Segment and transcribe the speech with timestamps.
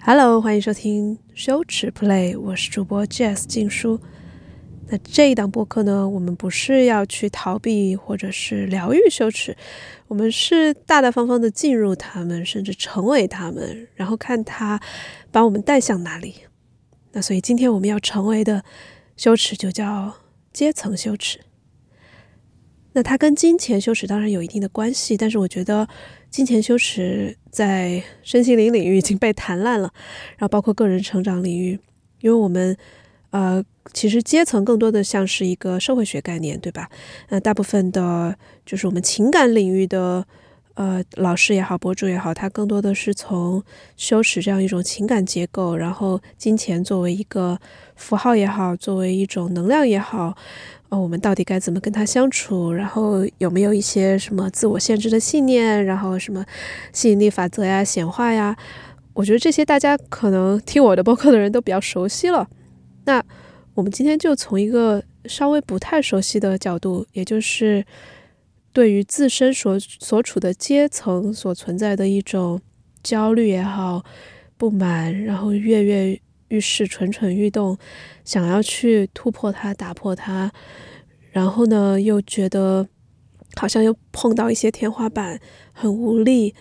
[0.00, 4.00] Hello，欢迎收听羞耻 Play，我是主播 Jess 静书。
[4.88, 9.56] 那这一档播客呢，我们不是要去逃避或者是疗愈羞耻，
[10.06, 14.80] 我们是大大方方的进入他们，甚至成为他们，然后看他
[15.32, 16.36] 把我们带向哪里。
[17.12, 18.64] 那所以今天我们要成为的
[19.16, 20.14] 羞耻就叫
[20.52, 21.40] 阶层羞耻。
[22.96, 25.86] 那它跟金钱羞耻当然有一定的关系，但是我觉得
[26.30, 29.92] 金钱羞耻在身心灵领域已经被谈烂了，
[30.38, 31.78] 然后包括个人成长领域，
[32.22, 32.74] 因为我们
[33.32, 36.88] 呃其实阶层更多的像是一个社会学概念，对吧？
[37.28, 40.26] 呃，大部分的就是我们情感领域的
[40.72, 43.62] 呃老师也好，博主也好，他更多的是从
[43.98, 47.58] 羞耻这样一种情感结构，然后金钱作为一个
[47.94, 50.34] 符号也好，作为一种能量也好。
[50.88, 52.72] 哦，我们到底该怎么跟他相处？
[52.72, 55.84] 然后有没有一些什么自我限制的信念？
[55.84, 56.44] 然后什么
[56.92, 58.56] 吸引力法则呀、显化呀？
[59.12, 62.48] 我觉得这些大家可能听我的播客的人都比较熟悉了。
[63.04, 63.22] 那
[63.74, 67.84] 我们今天就从一个稍微不太熟悉的角度，也就是
[68.72, 72.60] 对于自身所所处的阶层所存在的一种
[73.02, 74.04] 焦虑也好、
[74.56, 77.78] 不满，然后跃跃遇事、蠢蠢欲动。
[78.24, 80.50] 想要去突破它、打破它，
[81.30, 82.88] 然后呢，又觉得
[83.54, 85.40] 好像又碰到一些天花板，
[85.72, 86.54] 很无力，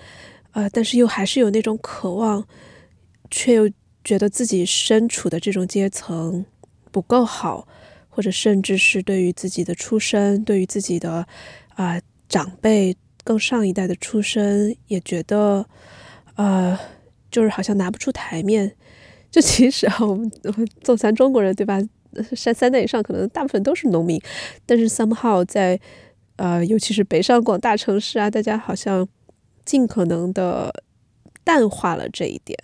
[0.52, 2.48] 呃，但是又还是有那种渴望，
[3.32, 3.70] 却又
[4.04, 6.46] 觉得自己身处的这种阶层
[6.92, 7.68] 不够好，
[8.10, 11.28] 或者甚至是对于自己的出身、对于自己的
[11.76, 15.68] 啊长辈更上一代的出身，也觉得
[16.36, 16.78] 呃，
[17.32, 18.76] 就是好像拿不出台面。
[19.36, 20.32] 就其实啊，我们
[20.82, 21.78] 做咱中国人对吧？
[22.34, 24.18] 三三代以上可能大部分都是农民，
[24.66, 25.78] 但是 somehow 在
[26.38, 29.06] 呃，尤其是北上广大城市啊，大家好像
[29.66, 30.74] 尽可能的
[31.44, 32.58] 淡化了这一点。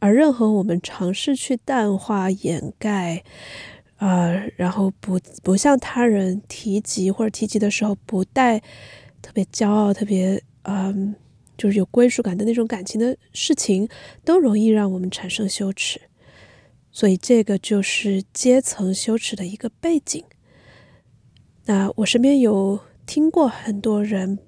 [0.00, 3.22] 而任何我们尝试去淡化、掩盖，
[3.98, 8.58] 呃，然后不不向他人提及或者提及的时候，不带
[9.22, 11.14] 特别骄傲、特别嗯。
[11.56, 13.88] 就是有归属感的那种感情的事情，
[14.24, 16.00] 都容易让我们产生羞耻，
[16.90, 20.24] 所以这个就是阶层羞耻的一个背景。
[21.66, 24.38] 那我身边有听过很多人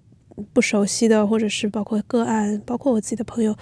[0.53, 3.57] 不熟悉的，或者是包括个案，包括我自己的朋友，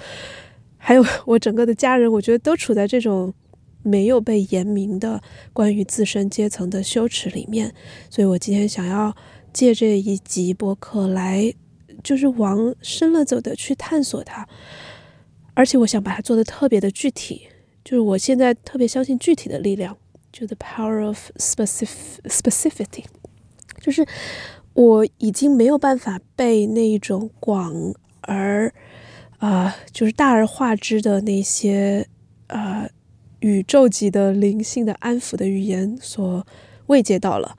[0.78, 3.34] 还有 我整个的家人，我觉得都处在这种
[3.82, 5.22] 没有被言明的
[5.52, 7.74] 关于自身阶层的羞耻里面。
[8.08, 9.14] 所以我今天想要
[9.52, 11.52] 借这一集播客来。
[12.02, 14.46] 就是往深了走的去探索它，
[15.54, 17.48] 而且我想把它做的特别的具体。
[17.84, 19.96] 就是我现在特别相信具体的力量，
[20.32, 23.04] 就 the power of specific specificity。
[23.80, 24.06] 就是
[24.74, 27.74] 我已经没有办法被那一种广
[28.20, 28.72] 而
[29.38, 32.06] 啊，就是大而化之的那些
[32.46, 32.88] 呃
[33.40, 36.46] 宇宙级的灵性的安抚的语言所
[36.86, 37.56] 慰藉到了。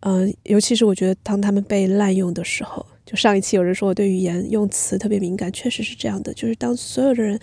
[0.00, 2.86] 嗯，尤其是我觉得当他们被滥用的时候。
[3.08, 6.30] 就上一期有人说我对语言用词特别敏感，确实是这样的。
[6.34, 7.40] 就是当所有的人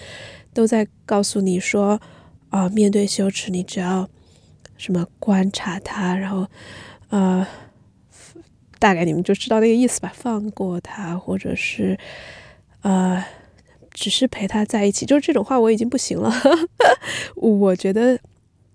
[0.54, 2.00] 都在告诉你说，
[2.52, 4.08] 啊，面对羞耻，你只要
[4.78, 6.48] 什么观察它，然后，
[7.10, 7.48] 呃，
[8.78, 11.98] 大概你们就知道那个意思吧，放过他，或者是，
[12.84, 13.26] 呃，
[13.90, 16.32] 只是陪他在一起，就是这种话我已经不行了。
[17.38, 18.20] 我觉得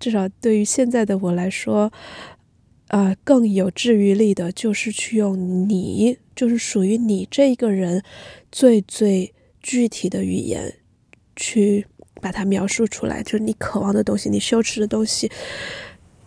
[0.00, 1.92] 至少对于现在的我来说。
[2.90, 8.02] 呃，更有治愈力的，就是去用你，就是属于你这一个人
[8.50, 10.74] 最最具体的语言，
[11.36, 11.86] 去
[12.20, 13.22] 把它描述出来。
[13.22, 15.30] 就是你渴望的东西，你羞耻的东西，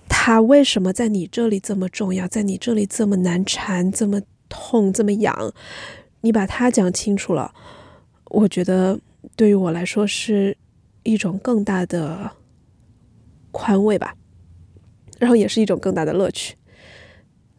[0.08, 5.54] 它为什么在你这里这么重要，在你这里这么难缠，这么痛，这么痒？
[6.22, 7.54] 你把它讲清楚了，
[8.30, 8.98] 我觉得
[9.36, 10.56] 对于我来说是
[11.04, 12.32] 一种更大的
[13.52, 14.16] 宽慰吧。
[15.24, 16.54] 然后也是一种更大的乐趣，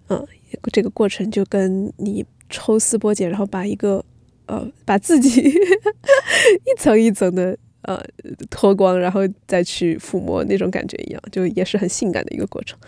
[0.09, 0.27] 嗯，
[0.71, 4.05] 这个过程就跟你抽丝剥茧，然后把一个
[4.45, 7.99] 呃把自己 一层一层的呃
[8.51, 12.79] 脱光，然后再去抚摸那种感觉一样，就也是很性感的一个过程，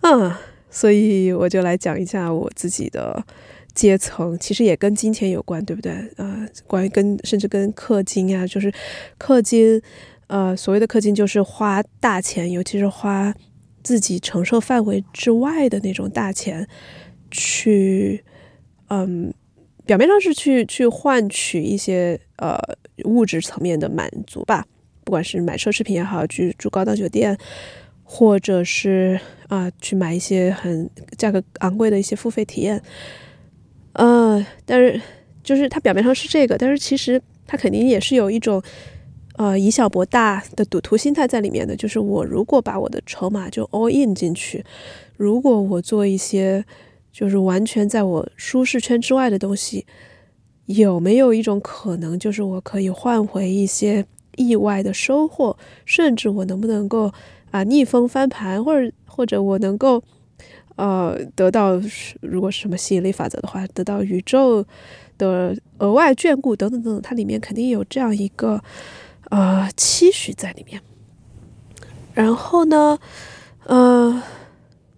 [0.00, 0.40] 啊，
[0.70, 3.22] 所以我就来讲一下我自己的
[3.74, 5.92] 阶层，其实也跟金钱有关，对不对？
[6.16, 8.72] 呃，关于跟甚至跟氪金呀，就是
[9.18, 9.80] 氪金，
[10.28, 13.34] 呃，所谓的氪金就是花大钱，尤其是花。
[13.82, 16.66] 自己承受范围之外的那种大钱，
[17.30, 18.22] 去，
[18.88, 19.32] 嗯，
[19.84, 22.58] 表面上是去去换取一些呃
[23.04, 24.66] 物质层面的满足吧，
[25.04, 27.36] 不管是买奢侈品也好，去住高档酒店，
[28.04, 29.18] 或者是
[29.48, 32.80] 啊去买一些很价格昂贵的一些付费体验，
[33.94, 35.00] 呃，但是
[35.42, 38.62] 就是它表面上是这个，但是其实它肯定也是有一种
[39.36, 44.64] 呃以小博大的赌徒心态在里面的，就是我如果把我的筹码就 all in 进去，
[45.16, 46.64] 如果我做一些
[47.10, 49.86] 就是完全在我舒适圈之外的东西，
[50.66, 54.04] 有没有一种可能，就是我可以换回一些
[54.36, 57.12] 意外的收获，甚至我能不能够
[57.50, 60.02] 啊逆风翻盘，或者或者我能够
[60.76, 61.80] 呃得到
[62.20, 64.64] 如果是什么吸引力法则的话，得到宇宙
[65.18, 68.62] 的额外眷顾等等等等，它里面肯定有这样一个
[69.32, 70.80] 呃期许在里面。
[72.12, 72.98] 然后呢，
[73.64, 74.22] 呃。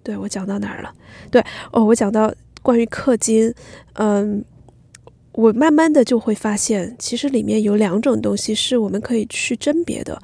[0.04, 0.92] 对我讲到哪儿了？
[1.30, 1.42] 对
[1.72, 3.54] 哦，我讲到关于氪金，
[3.94, 4.44] 嗯，
[5.32, 10.20] 我慢慢的就会发现，其实里面有两种东西是我们可以去甄别的，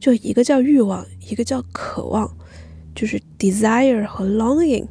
[0.00, 2.28] 就一个叫欲望，一个叫渴望，
[2.92, 4.88] 就是 desire 和 longing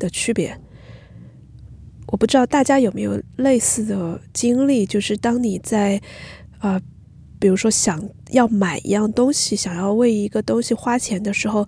[0.00, 0.58] 的区别。
[2.08, 6.02] 我不知道大家有没有类似的经历，就是当你在
[6.58, 6.82] 啊，
[7.38, 11.66] 比如说想要买一样东西，想要为一个东西花钱的时候。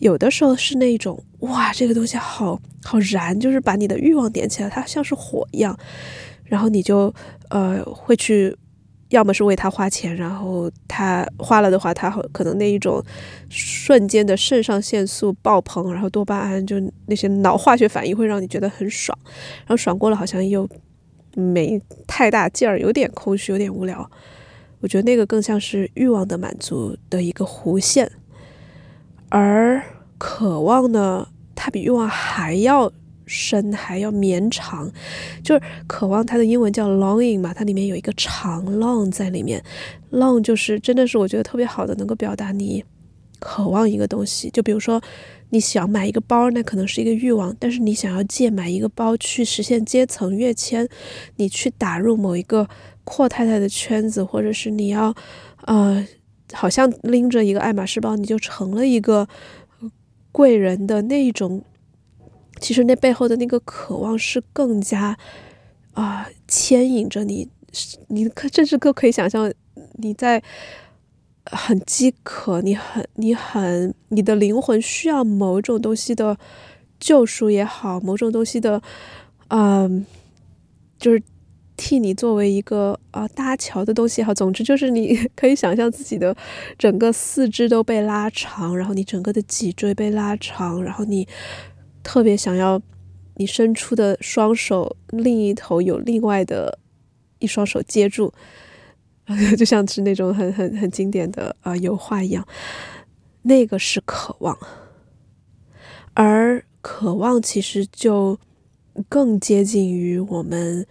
[0.00, 5.76] 有的时候是那种哇，这个东西好好燃，就是把你的欲望点起来，它像是火一样，
[6.44, 7.12] 然后你就
[7.50, 8.56] 呃会去，
[9.08, 13.04] 要么是为他花钱，然后他花了的话，他可能那一种
[13.48, 16.76] 瞬间的肾上腺素爆棚，然后多巴胺就
[17.06, 19.18] 那些脑化学反应会让你觉得很爽，
[19.62, 20.68] 然后爽过了好像又
[21.34, 24.08] 没太大劲儿，有点空虚，有点无聊。
[24.80, 28.10] 我觉得那个更像是欲望的满足的一个弧线。
[29.28, 29.82] 而
[30.16, 32.90] 渴望呢，它比欲望还要
[33.26, 34.90] 深，还要绵长。
[35.42, 39.62] 就是渴望，它的英文叫 longing 嘛，它里面有一个长 long 在里面。
[40.12, 42.82] long 就是真的是我觉得特别好的，能够表达你
[43.38, 44.48] 渴望一个东西。
[44.50, 45.00] 就比如说，
[45.50, 50.88] 你想买一个包，那可能是一个欲望；但是你想要借买一个包去实现阶层跃迁，
[51.36, 52.66] 你去打入某一个
[53.08, 55.14] 阔太太的圈子，或者是你要，
[55.64, 56.06] 呃。
[56.54, 59.28] 好像拎着一个爱马仕包，你就成了一个
[60.32, 61.62] 贵人的那一种。
[62.58, 65.14] 其实那背后的那个渴望是更加
[65.92, 67.46] 啊牵引着你，
[68.06, 69.52] 你可甚至都可以想象
[69.98, 70.42] 你在
[71.44, 76.38] 很饥渴，你很你很你的灵魂需要某种东西的
[76.98, 78.80] 救赎也好，某种东西的
[79.48, 80.06] 嗯，
[80.98, 81.22] 就是。
[81.78, 86.36] 替你作为一个啊搭桥的东西哈，总之就是你 可以想象自己的
[86.76, 91.26] 整个四肢都被拉长，然后你整个的脊椎被拉长，然后你
[92.02, 92.82] 特别想要
[93.36, 96.80] 你伸出的双手另一头有另外的
[97.38, 98.34] 一双手接住，
[99.56, 102.44] 就像是那种很很很经典的啊油画一样，
[103.42, 104.58] 那个是渴望，
[106.14, 108.36] 而渴望其实就
[109.08, 110.84] 更接近于我们。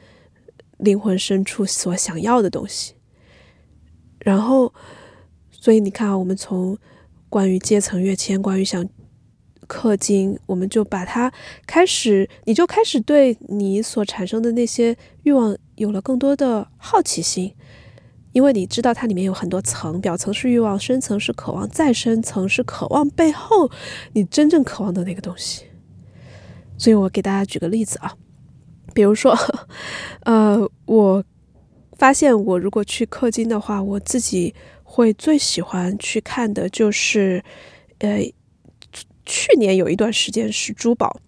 [0.78, 2.94] 灵魂深处所想要的东西，
[4.20, 4.74] 然后，
[5.50, 6.78] 所以你看啊，我们从
[7.30, 8.88] 关于阶层跃迁，关于想
[9.68, 11.34] 氪金，我们就把它
[11.66, 17.56] 开始，你就开始对你所产生的那些欲望有了更多的好奇心，
[18.32, 23.72] 因为你知道它里面有很多层，表层是欲望，深层是渴望，再深层是渴望背后
[24.14, 25.66] 你真正渴望的那个东西。
[26.78, 28.16] 所以我给大家举个例子啊。
[28.94, 29.38] 比如说，
[30.28, 31.24] 呃，我
[31.94, 34.54] 发现我如果去氪金的话，我自己
[34.84, 37.42] 会最喜欢去看的就是，
[38.00, 38.20] 呃，
[39.26, 41.22] 去年有一段时间是珠宝，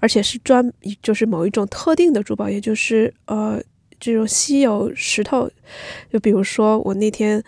[0.00, 3.62] 而且是专就是某一种特定的珠宝，也就是呃
[4.00, 5.48] 这种稀有石头，
[6.12, 7.40] 就比如说我那天。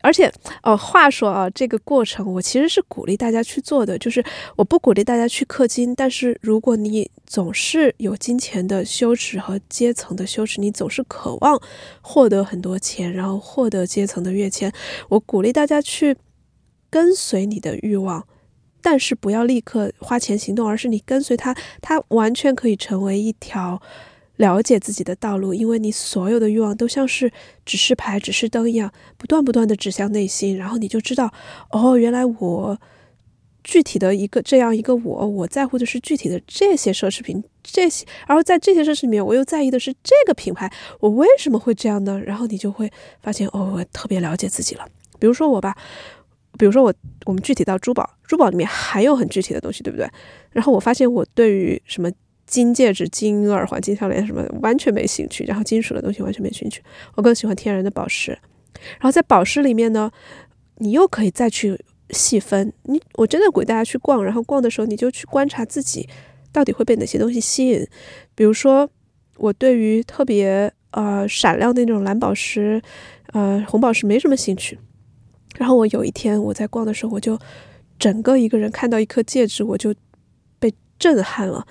[0.00, 4.24] 而且，哦，话说啊，这个过程我其实是鼓励大家去做的，就是
[4.56, 5.94] 我不鼓励大家去氪金。
[5.94, 11.60] 但是，如果你总是有金钱的羞耻和阶层的羞耻，你总是渴望
[12.00, 14.72] 获得很多钱，然后获得阶层的跃迁，
[15.08, 16.16] 我鼓励大家去
[16.88, 18.26] 跟随你的欲望，
[18.80, 23.82] 但是不要立刻花钱行动，而是你跟随它，它完全可以成为一条。
[24.42, 27.30] 了解自己的道路，因为你所有的欲望都像是
[27.64, 31.32] 指示牌、指示灯一样，不断不断的指向内心，然后你就知道，
[31.70, 32.76] 哦，原来我
[33.62, 40.68] 具体的一个这样一个我，我在乎的是具体的这些奢侈品，这些，然后在这些奢侈里面，我又在意的是这个品牌，
[40.98, 42.20] 我为什么会这样呢？
[42.26, 44.84] 然后你就会发现，哦，我特别了解自己了。
[45.20, 45.76] 比如说我吧，
[46.58, 46.92] 比如说我，
[47.26, 50.10] 我们具体到珠宝，珠宝里面还有很具体的东西，对不对？
[50.50, 52.10] 然后我发现我对于什么。
[52.52, 56.82] 金戒指、金耳环、金项链什么完全没兴趣，然后金属的东西完全没兴趣，
[57.14, 58.32] 我更喜欢天然的宝石。
[58.98, 60.10] 然后在宝石里面呢，
[60.76, 62.70] 你又可以再去细分。
[62.82, 66.06] 你我真的鼓励大家去逛，然后逛的时候你就去观察自己
[66.52, 67.86] 到底会被哪些东西吸引。
[68.34, 68.86] 比如说，
[69.38, 72.82] 我对于特别呃闪亮的那种蓝宝石、
[73.32, 74.78] 呃红宝石没什么兴趣，
[75.56, 77.38] 然后我有一天我在逛的时候，我就
[77.98, 79.94] 整个一个人看到一颗戒指，我就
[80.58, 81.66] 被震撼了。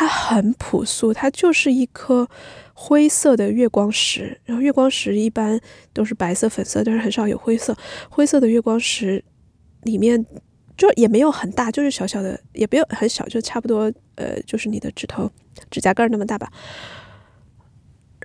[0.00, 2.26] 它很朴素，它就是一颗
[2.72, 4.40] 灰色的月光石。
[4.46, 5.60] 然后月光石一般
[5.92, 7.76] 都是白色、粉色，但是很少有灰色。
[8.08, 9.22] 灰色的月光石
[9.82, 10.24] 里面
[10.74, 15.30] 就也没有很大，就是小小的，也没有很小，就差不多呃，就是你的指头、
[15.70, 16.50] 指甲盖那么大吧。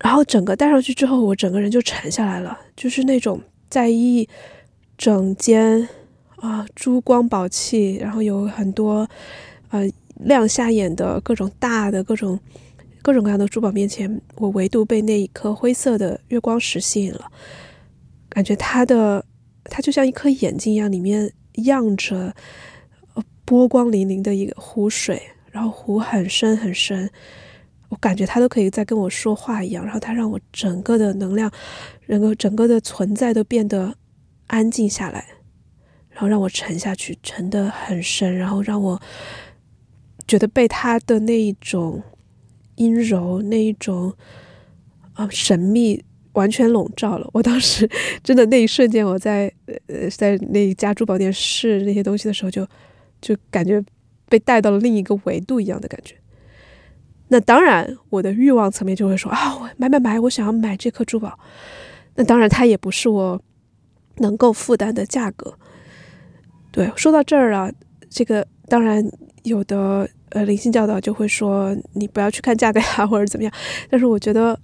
[0.01, 4.25] 然后整个戴上去之后，我整个人就沉下来了，就是那种在一
[4.97, 5.89] 整间
[6.37, 9.05] 啊珠光宝气，然后有很多
[9.71, 9.85] 呃。
[10.21, 12.39] 亮瞎眼的各种大的各种
[13.01, 17.31] 各种各样的珠宝面前，我唯独被那一颗灰色的月光石吸引了。
[18.29, 19.23] 感觉它的
[19.65, 21.31] 它就像一颗眼睛一样，里面
[21.65, 22.33] 漾着
[23.43, 27.09] 波光粼粼的一个湖水，然后湖很深很深，
[27.89, 29.85] 我感觉它都可以在跟我说话一样。
[29.85, 31.51] 然后它让我整个的能量，
[32.07, 33.95] 整个整个的存在都变得
[34.47, 35.25] 安静下来，
[36.09, 38.99] 然后让我沉下去，沉得很深，然后让我。
[40.27, 42.01] 觉得被他的那一种
[42.75, 44.11] 阴柔、那一种
[45.13, 46.03] 啊神秘
[46.33, 47.29] 完全笼罩了。
[47.31, 47.87] 我当时
[48.23, 49.51] 真的那一瞬间，我在
[49.87, 52.67] 呃在那一家珠宝店试那些东西的时候，就
[53.21, 53.81] 就感觉
[54.27, 56.15] 被带到了另一个维度一样的感觉。
[57.27, 61.37] 那当然，我的欲望层面就会说啊，我买买买，我想要买这颗珠宝。
[62.15, 63.41] 那当然，它也不是我
[64.17, 65.53] 能够负担的价格。
[66.71, 67.71] 对，说到这儿啊，
[68.09, 69.07] 这个当然。
[69.45, 73.53] 有的呃灵性教导就会说你不要去看价格呀或者怎么样，
[73.89, 74.59] 但是我觉得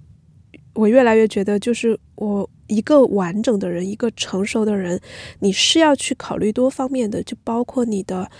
[0.74, 5.00] 我越来越觉得就是我一个完整的人，一个成熟的人，
[5.38, 8.30] 你是要去考虑多方面的，就包括你的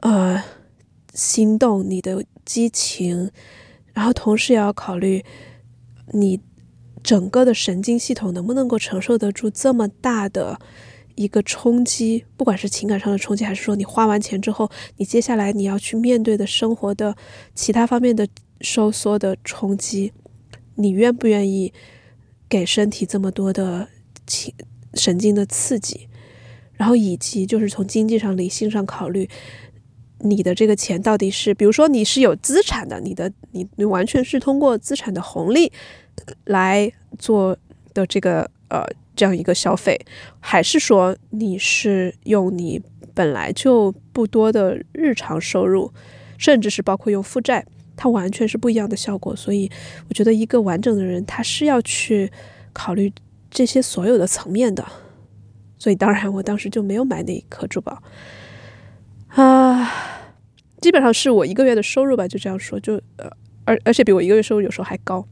[0.00, 0.42] 呃
[1.14, 3.30] 心动、你的激情，
[3.92, 5.24] 然后同时也要考虑
[6.12, 6.40] 你
[7.02, 10.58] 整个的神经系统能不能够承受得住这么大的。
[11.18, 17.16] 一个冲击，不管是情感上的冲击，还是说你花完钱之后，你接下来你要去面对的生活的
[17.56, 18.26] 其他方面的
[18.60, 20.12] 收缩的冲击，
[20.76, 21.72] 你愿不愿意
[22.48, 23.88] 给身体这么多的
[24.28, 24.54] 情
[24.94, 26.08] 神经的刺激？
[26.74, 29.28] 然后以及就是从经济上、理性上考虑，
[30.20, 35.72] 你的这个钱到底是，比如说你是有资产的，你的你你完全是通过资产的红利
[36.44, 37.58] 来做
[37.92, 38.84] 的这个呃。
[39.18, 39.98] 这样一个消费，
[40.38, 42.80] 还是说你是用你
[43.14, 45.92] 本来就不多的日常收入，
[46.38, 49.34] 甚至是包括用负债，它完全是不一样的效果。
[49.34, 49.68] 所以，
[50.08, 52.30] 我觉得一个完整的人，他是要去
[52.72, 53.12] 考虑
[53.50, 54.86] 这些所有的层面的。
[55.80, 58.00] 所以，当然我当时就没有买那一颗珠宝
[59.30, 59.90] 啊，
[60.80, 63.28] 基本上是我一个月的收入吧，就这样说，就呃，
[63.64, 65.26] 而而且比我一个月收入有时候还高。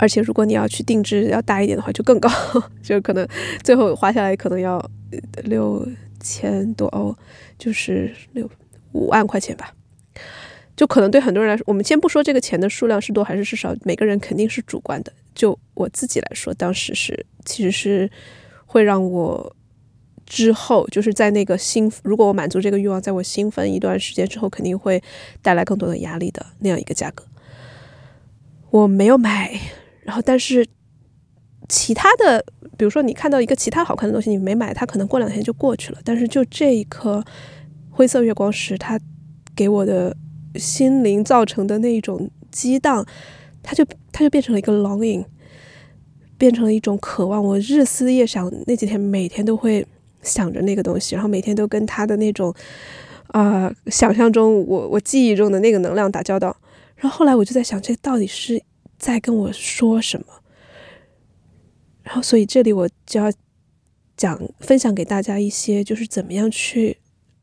[0.00, 2.30] 而且，如果你要去定制要大一点的话，就更高，
[2.82, 3.28] 就可能
[3.62, 4.82] 最后花下来可能要
[5.44, 5.86] 六
[6.20, 7.14] 千多欧，
[7.58, 8.50] 就是六
[8.92, 9.74] 五万块钱吧。
[10.74, 15.12] 就可能对很多人来说，我们先不说这个钱的数量是多还是是少，每个人肯定是主观的。
[15.34, 18.10] 就我自己来说，当时是其实是
[18.64, 19.54] 会让我
[20.24, 25.02] 之后就是在那个兴，如果我满足这个欲望，在我兴奋一段时间之后，肯定会
[25.42, 27.22] 带来更多的压力的那样一个价格。
[28.70, 29.60] 我没有买。
[30.10, 30.66] 然后，但是
[31.68, 32.44] 其他的，
[32.76, 36.00] 比如说你看到一个其他好看的东西，你没买，它可能过两天就过去了。
[36.04, 37.24] 但是就这一颗
[37.90, 38.98] 灰色月光石，它
[39.54, 40.16] 给我的
[40.56, 43.06] 心灵造成的那一种激荡，
[43.62, 45.24] 它就它就变成了一个 longing，
[46.36, 47.44] 变成了一种渴望。
[47.44, 49.86] 我日思夜想，那几天每天都会
[50.22, 52.52] 想着那个东西，然后每天都跟他的那种
[53.28, 56.56] 啊想象中我我记忆中的那个能量打交道。
[56.96, 58.60] 然后后来我就在想，这到底是。
[59.00, 60.26] 在跟我说什么？
[62.04, 63.32] 然后，所以这里我就要
[64.16, 66.98] 讲分享给大家一些，就是怎么样去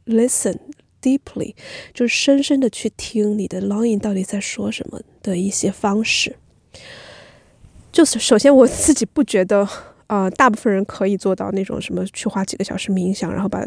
[0.05, 0.57] listen
[1.01, 1.55] deeply，
[1.93, 6.37] 就是深深的去听你的 longing 到底在说什么的一些方式。
[7.91, 9.67] 就是首先我自己不觉得。
[10.07, 13.61] 啊，大部分人可以做到那种什么去花几个小时冥想，然后把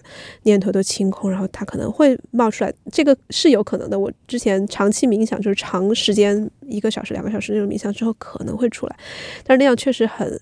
[0.44, 3.98] 念头都清空，然后他可能会冒出来，这个是有可能的。
[3.98, 8.96] 我之前长期冥想，就是长时间一个小时、两个小时那种冥想之后可能会出来，
[9.44, 10.40] 但是那样确实很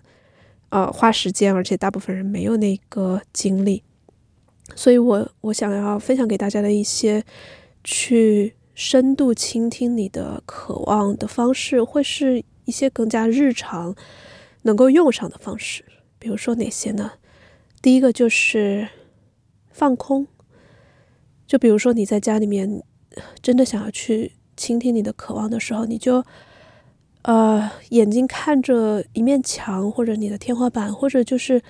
[0.69, 3.83] 呃花时间，而且大部分人没有那个精力。
[4.77, 7.25] 所以我我想要分享给大家的一些
[7.83, 13.97] 去深度倾听你的渴望的方式，会是一些更加日常。
[14.63, 15.85] 能够用上的方式，
[16.19, 17.13] 比如说哪些呢？
[17.81, 18.89] 第一个就是
[19.71, 20.27] 放空，
[21.47, 22.83] 就比如说你在家里面
[23.41, 26.25] 真的想要去倾听你的渴望的时候，你就
[27.23, 31.63] 呃眼睛看着一面墙或者你的天花板，或者就是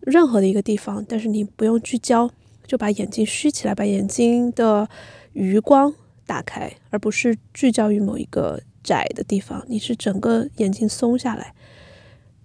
[0.00, 2.30] 任何的一个地方，但是你不用聚焦，
[2.66, 4.88] 就把眼睛虚起来，把眼睛的
[5.32, 5.92] 余光
[6.26, 9.64] 打开，而不是聚焦于某一个窄的地方。
[9.68, 11.54] 你是整个眼睛松下来，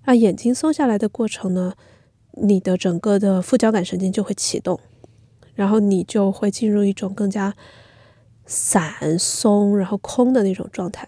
[0.10, 1.76] 那，眼睛松下来的过程呢，
[2.42, 4.80] 你的整个的副交感神经就会启动，
[5.54, 7.54] 然后你就会进入一种更加
[8.48, 11.08] 散松，然后空的那种状态。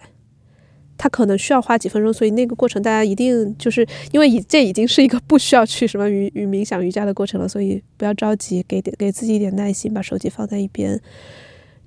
[0.99, 11.01] 它可能需要花几分钟，所以那个过程大家一定就是因为已这已经是一个不需要去什么与与冥想瑜伽的过程了，所以不要着急，给点给自己一点耐心，把手机放在一边，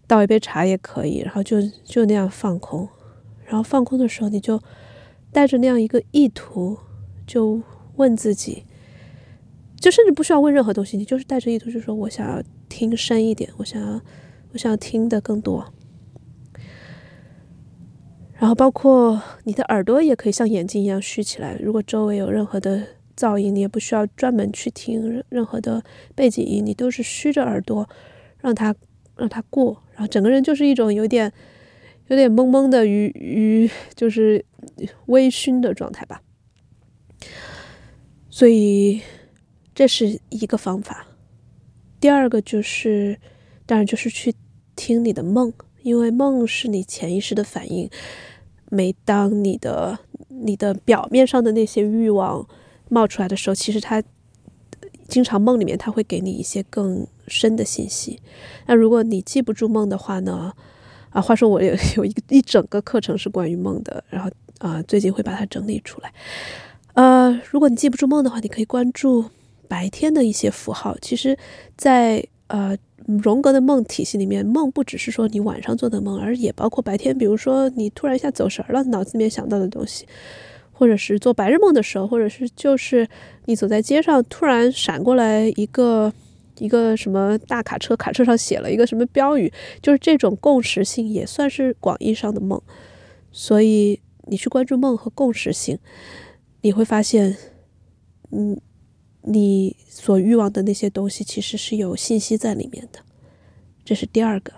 [0.08, 2.88] 倒一杯茶也可以，然后就就那样放空，
[3.46, 4.60] 然后放空的时候你就
[5.30, 6.76] 带着那样一个意图，
[7.26, 7.60] 就
[7.96, 8.64] 问自己，
[9.80, 14.00] 就甚至不需要问任何东西，你就是带着意图，就是说我想要听深一点，我想要
[14.52, 15.72] 我想要听的更多。
[18.36, 21.56] 然后包括你的耳朵也可以像眼睛一样虚起来。
[21.62, 22.82] 如果周围有任何的
[23.16, 25.82] 噪音，你也不需要专门去听任何的
[26.14, 27.88] 背景音，你都是虚着耳朵，
[28.40, 28.74] 让它
[29.16, 29.82] 让它过。
[29.92, 31.32] 然后整个人就是一种有点
[32.08, 34.44] 有点懵懵的、于于就是
[35.06, 36.20] 微醺的状态吧。
[38.34, 39.00] 所以
[39.76, 41.06] 这是一个方法。
[42.00, 43.16] 第二个就是，
[43.64, 44.34] 当然就是去
[44.74, 45.52] 听你的梦。
[45.82, 47.88] 因为梦是你潜意识的反应，
[48.70, 52.44] 每当你的你的表面上的那些欲望
[52.88, 54.02] 冒出来的时候，其实它
[55.06, 58.18] 经常梦里面它会给你一些更深的信息。
[58.66, 60.52] 那如果你记不住梦的话呢？
[61.10, 66.12] 啊，话说我有有一个一整个课程是关于梦的，然后啊，最近会把它整理出来。
[66.94, 69.26] 呃，如果你记不住梦的话，你可以关注
[69.68, 70.96] 白天的一些符号。
[71.00, 71.36] 其实，
[71.76, 72.76] 在呃。
[73.22, 77.18] 荣格的梦体系里面，梦不只是说你晚上做的梦，而也包括白天。
[77.18, 80.06] 比如说，你突然一下走神了，脑子里面想到的东西，
[80.72, 83.06] 或者是做白日梦的时候，或者是就是
[83.44, 86.10] 你走在街上，突然闪过来一个
[86.60, 89.52] 一个什么大卡车，卡车上写了一个什么标语，
[89.82, 92.58] 就是这种共识性也算是广义上的梦。
[93.30, 95.78] 所以你去关注梦和共识性，
[96.64, 97.36] 你会发现，
[98.32, 98.60] 嗯。
[99.26, 102.98] 你所欲望的那些东西，其实是有信息在里面的，
[103.82, 104.52] 这是第二个。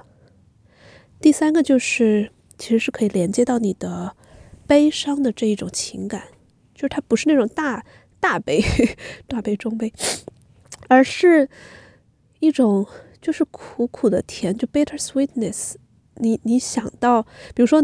[1.20, 4.16] 第三个就是，其实是可以连接到你的
[4.66, 6.24] 悲伤的这一种情感，
[6.74, 7.86] 就是它不是那种大
[8.18, 8.60] 大悲、
[9.28, 9.92] 大悲中悲，
[10.88, 11.48] 而是
[12.40, 12.84] 一种
[13.22, 15.74] 就是苦苦的甜，就 bitter sweetness。
[16.16, 17.22] 你你想到，
[17.54, 17.80] 比如说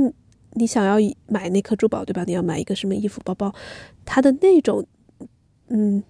[0.55, 0.97] 你想要
[1.29, 2.25] 买那颗珠宝，对吧？
[2.25, 3.55] 你要买一个什么衣服、包包，
[4.05, 4.87] 他的那种，
[5.69, 6.03] 嗯。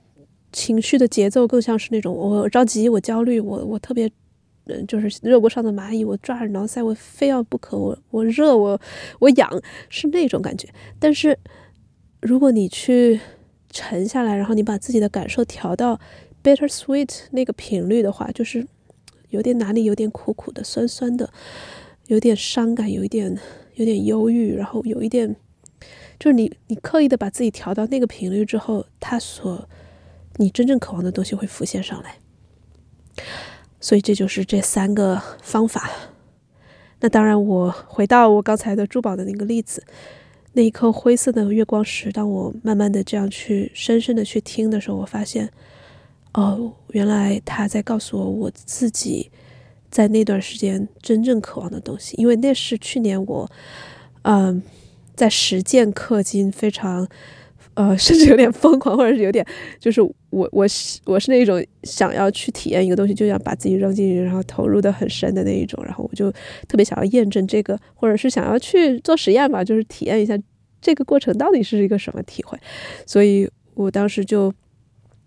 [0.54, 4.06] 情绪的节奏更像是那种我着急，我焦虑，我我特别，
[4.66, 8.78] 嗯，就是热锅上的蚂蚁，我抓耳挠腮，我非要不可，我我热，我
[9.18, 9.50] 我痒，
[9.88, 10.68] 是那种感觉。
[10.98, 11.38] 但是
[12.20, 13.18] 如果你去
[13.70, 15.98] 沉下来，然后你把自己的感受调到
[16.44, 18.66] bitter sweet 那个频率的话，就是
[19.30, 21.32] 有点哪里有点苦苦的、酸酸的，
[22.08, 23.38] 有点伤感，有一点
[23.76, 25.34] 有点忧郁，然后有一点，
[26.22, 29.68] 就是你你刻意的把自己调到那个频率之后，它所
[30.36, 32.14] 你真正渴望的东西会浮现上来，
[33.80, 35.90] 所以这就是这三个方法。
[37.00, 39.82] 那当然，我回到我刚才的珠宝的那个例子，
[40.52, 45.50] 那一颗灰色的月光石，当我慢慢的这样去深深的去听的时候，我发现，
[46.34, 49.28] 哦，原来他在告诉我我自己
[49.90, 53.50] 在那段时间真正渴望的东西，因为那是去年我，
[54.22, 54.62] 嗯，
[55.14, 57.08] 在实践氪金非常。
[57.74, 59.42] 呃， 甚至有点疯狂，或者是有点，
[59.80, 66.30] 就是我我是我是那种想要去体验一个东西，就想把自己扔进去，然后投入的很深的那一种，然后我就
[66.68, 70.38] 特别想要验证这个，或者是想要去做实验吧，就是体验一下
[70.82, 72.58] 这个过程到底是一个什么体会，
[73.06, 74.52] 所以我当时就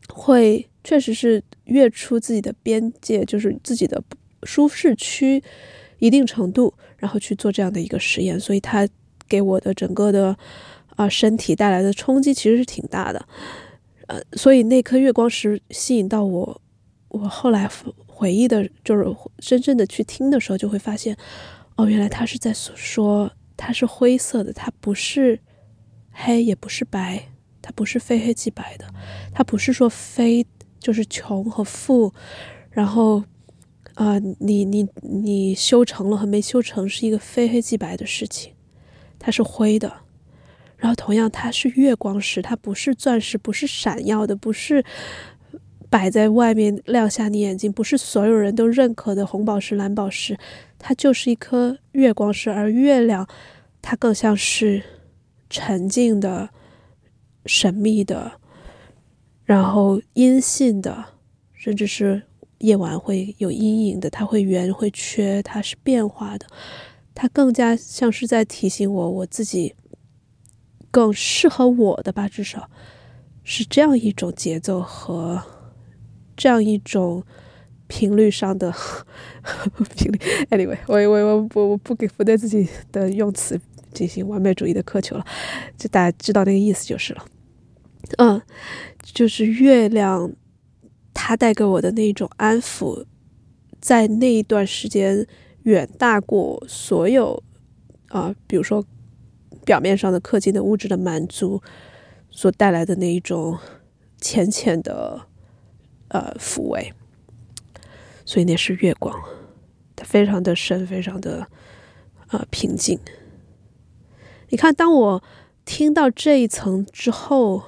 [0.10, 4.00] 会确实是越出自己的边界，就是自己的
[4.43, 5.41] 舒适区
[5.98, 8.88] 一定程度，然后去做这样的一个实验，所以它
[9.27, 10.38] 给我的整个的。
[10.95, 13.27] 啊，身体带来的冲击其实是挺大的，
[14.07, 16.61] 呃，所以那颗月光石吸引到我，
[17.09, 17.69] 我后来
[18.07, 21.17] 回忆的，就是真正的去听的时候，就会发现，
[21.75, 25.38] 哦，原来他是在说，它是灰色的，它不是
[26.11, 27.27] 黑，也不是白，
[27.61, 28.88] 它不是非黑即白的，
[29.33, 30.47] 它不是说非
[30.79, 32.13] 就是穷和富，
[32.71, 33.21] 然后
[33.95, 38.53] 啊，你你你修成了和没修成是一个非黑即白的事情，
[39.19, 39.91] 它是灰的。
[40.78, 44.84] 然后，同样，它是月光石，它不是钻石，不是闪耀的，不是
[45.89, 50.38] 摆在外面亮瞎你眼睛，不是所有人都认可的红宝石、蓝宝石，
[50.78, 52.49] 它就是一颗月光石。
[52.49, 53.28] 而月亮，
[53.82, 54.84] 它更像是
[55.49, 56.49] 沉静的、
[57.45, 58.34] 神秘的，
[59.45, 61.06] 然后阴性的，
[61.54, 62.23] 甚至是
[62.58, 66.45] 夜晚会有阴影的，它会圆会缺，它是变化的，
[67.15, 69.73] 它更加像是在提醒我，我自己
[70.91, 72.69] 更适合我的吧，至少
[73.43, 75.41] 是这样一种节奏和
[76.38, 77.23] 这样一种
[77.88, 78.71] 频率上的
[79.95, 80.19] 频率。
[80.51, 83.60] Anyway，我我我我我不给不对自己的用词
[83.93, 85.25] 进行完美主义的苛求了，
[85.78, 87.25] 就大家知道那个意思就是了。
[88.17, 88.41] 嗯。
[89.13, 90.34] 就是月亮，
[91.13, 93.06] 它带给我的那种安抚，
[93.80, 95.28] 在那一段时间
[95.65, 97.43] 远大过所有
[98.08, 98.84] 啊，比如说
[99.63, 101.62] 表面上的氪金的物质的满足
[102.32, 103.60] 所带来的那一种
[104.19, 105.28] 浅浅的
[106.08, 106.91] 呃抚慰。
[108.25, 109.15] 所以那是月光，
[109.95, 111.47] 它非常的深，非常的
[112.30, 112.99] 呃平静。
[114.49, 115.23] 你看，当我
[115.63, 117.63] 听到这一层之后。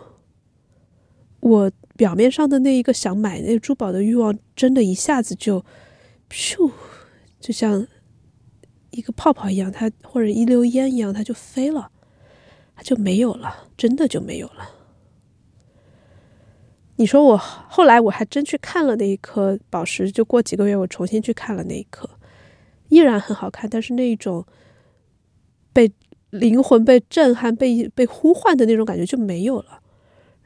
[1.39, 5.63] 我表面上的那一个想买那珠宝的欲望，真的一下子就，
[6.31, 6.71] 咻，
[7.39, 7.85] 就像
[8.91, 11.91] 一个泡泡一样，它或者一溜烟一样，它就飞了，
[12.75, 14.71] 它就没有了，真的就没有了。
[16.95, 22.09] 你说我后来我还真去看了那一颗宝石，就过几个月我重新去看了那一颗，
[22.89, 24.43] 依然很好看，但是那一种
[25.71, 25.91] 被
[26.31, 29.81] 灵魂被震撼、被被呼唤的那种感觉就没有了。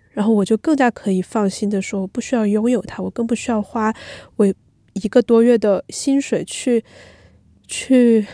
[0.09, 3.93] 然后我就更加可以放心的说，我不需要拥有它，我更不需要花
[4.35, 4.53] 我
[4.93, 6.83] 一个多月的薪水去
[7.67, 8.25] 去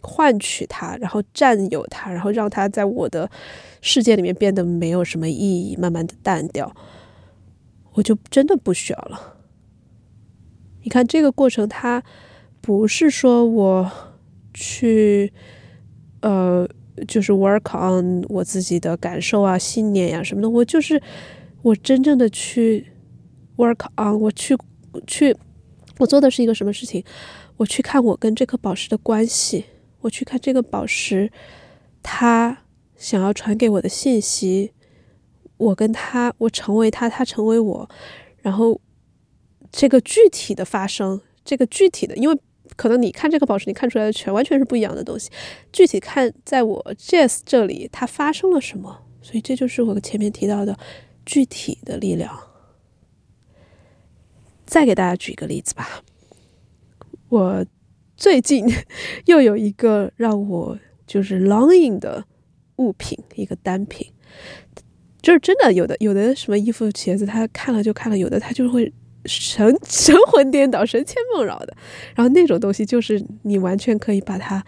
[0.00, 3.30] 换取它，然后占有它，然后让它在我的
[3.80, 6.74] 世界里面变得没有什么意义，慢慢的淡掉。
[7.94, 9.36] 我就真的不需要了。
[10.82, 12.02] 你看这个过程，它
[12.60, 13.90] 不是说我
[14.52, 15.32] 去
[16.20, 16.68] 呃。
[17.08, 21.02] 就是 work on 我自己的感受啊、信念呀什么的，我就是
[21.62, 22.86] 我真正的去
[23.56, 24.56] work on，我去
[25.04, 25.36] 去，
[25.98, 27.04] 我做的是一个什么事情？
[27.56, 29.64] 我去看我跟这颗宝石的关系，
[30.00, 31.30] 我去看这个宝石，
[32.02, 32.58] 它
[32.96, 34.72] 想要传给我的信息，
[35.56, 37.88] 我跟他，我成为他，他成为我，
[38.42, 38.80] 然后
[39.70, 42.38] 这个具体的发生，这个具体的，因为。
[42.76, 45.30] 可能你看这颗宝石，你看出来的全完全是不一样的东西。
[45.70, 49.02] 具体看，在我 Jazz 这里，它发生了什么？
[49.22, 50.76] 所以这就是我前面提到的
[51.24, 52.36] 具体的力量。
[54.74, 56.02] 再给大家举一个例子吧。
[57.28, 57.64] 我
[58.16, 58.66] 最近
[59.26, 62.24] 又有一个让我就是 longing 的
[62.78, 64.10] 物品，一个单品，
[65.22, 68.92] 就是真的有的有的什么衣服鞋子，他看了就看了，有的他就会。
[69.26, 71.74] 神神魂颠倒、神牵梦绕的，
[72.14, 74.62] 然后那种东西就是你完全可以把它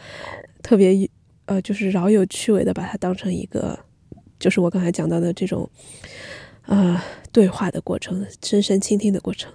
[0.62, 1.06] 特别
[1.44, 3.78] 呃，就是饶有趣味的把它当成一个，
[4.38, 5.68] 就是我刚才讲到的这种
[6.62, 6.98] 呃
[7.32, 9.52] 对话的过程、深深倾听的过程。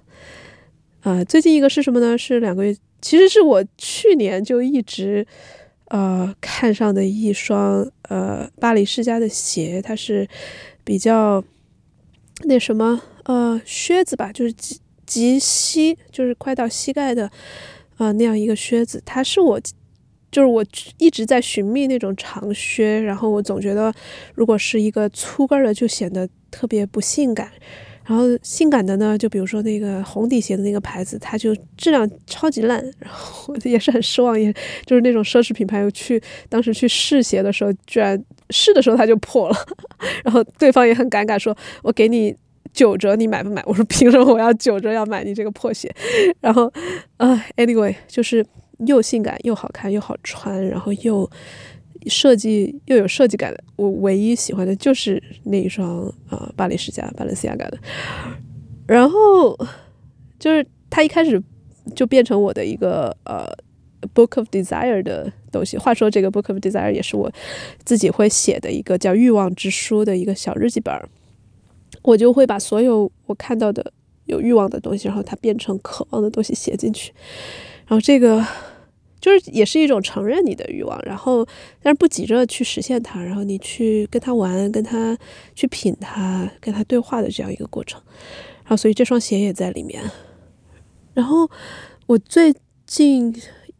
[1.01, 2.17] 啊，最近一个是什么呢？
[2.17, 5.25] 是两个月，其实是我去年就一直
[5.89, 10.27] 呃看上的一双呃巴黎世家的鞋，它是
[10.83, 11.43] 比较
[12.43, 14.51] 那什么呃靴子吧，就是。
[14.53, 17.29] 及及膝就是快到膝盖的，
[17.97, 19.59] 啊，那样一个靴子，它是我，
[20.31, 20.63] 就是我
[20.99, 23.93] 一直在寻觅那种长靴，然后我总觉得，
[24.33, 27.51] 如果是一个粗跟的，就显得特别不性感，
[28.05, 34.53] 然后性感的呢，就比如说那个红底鞋的那个牌子，它就质量超级烂，然后 也是很失望，也
[34.85, 39.55] 就是那种奢侈品牌，去当时去试鞋的时候，居然试的时候它就破了，
[40.23, 42.35] 然后对方也很尴尬，说我给你。
[42.73, 43.61] 九折你买不买？
[43.65, 45.93] 我说凭什么我要九折要买你这个破鞋？
[46.39, 46.71] 然后，
[47.17, 48.45] 啊，anyway，就是
[48.87, 51.29] 又性感又好看又好穿，然后又
[52.07, 53.63] 设计又有设计感的。
[53.75, 57.77] 我唯一喜欢的就是那一双啊，巴黎世家巴伦西亚感的。
[58.87, 59.57] 然后
[60.39, 61.41] 就是它一开始
[61.95, 63.47] 就变成我的一个呃
[64.13, 65.77] book of desire 的东西。
[65.77, 67.31] 话说这个 book of desire 也是我
[67.83, 71.07] 自己会写的一个叫欲望之书的一个小日记本儿。
[72.03, 73.93] 我就会把所有我看到的
[74.25, 77.13] 有欲望的东西，然后它变成渴望的东西写进去，
[77.85, 78.43] 然后这个
[79.21, 81.47] 就是也是一种承认你的欲望，然后
[81.81, 85.17] 但是不急着去实现它，然后你去跟他玩，跟他
[85.55, 88.01] 去品它，跟他对话的这样一个过程，
[88.63, 90.03] 然后所以这双鞋也在里面。
[91.13, 91.49] 然后
[92.07, 92.53] 我最
[92.85, 93.33] 近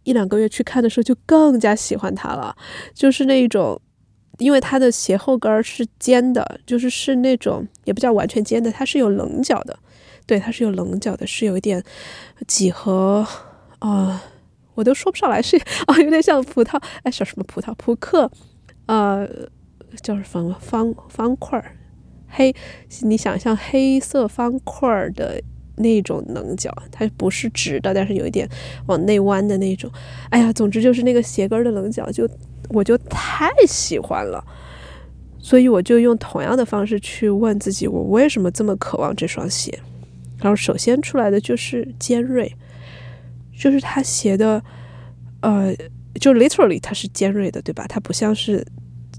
[0.04, 2.56] 一两个月去看的时候，就更加喜欢它了，
[2.94, 3.82] 就是那一种。
[4.38, 9.78] 因为它的鞋后跟是尖的，就是是那种也不叫完全尖的，它是有棱角的，
[10.26, 11.84] 对，它是有棱角的，是有一点
[12.48, 13.24] 几何
[13.78, 14.24] 啊，
[14.82, 17.72] 我都说不上来，是啊，有点像葡萄，哎，叫什么葡萄？
[17.76, 18.30] 扑克，
[18.88, 19.30] 呃，
[20.02, 21.78] 叫什么方方块儿，
[22.28, 22.52] 黑，
[23.02, 25.40] 你想象黑色方块儿的
[25.76, 28.50] 那种棱角，它不是直的，但是有一点
[28.88, 29.88] 往内弯的那种。
[30.32, 32.28] 哎呀，总之就是那个鞋跟的棱角，就
[32.70, 34.44] 我就太喜欢了。
[35.38, 39.80] 所以我就用同样的方式去问自己，我为什么这么渴望这双鞋？
[40.40, 42.52] 然后首先出来的就是尖锐，
[43.62, 44.64] 就是它鞋的，
[45.42, 45.72] 呃，
[46.20, 47.86] 就 literally 它是尖锐的，对吧？
[47.88, 48.66] 它不像是。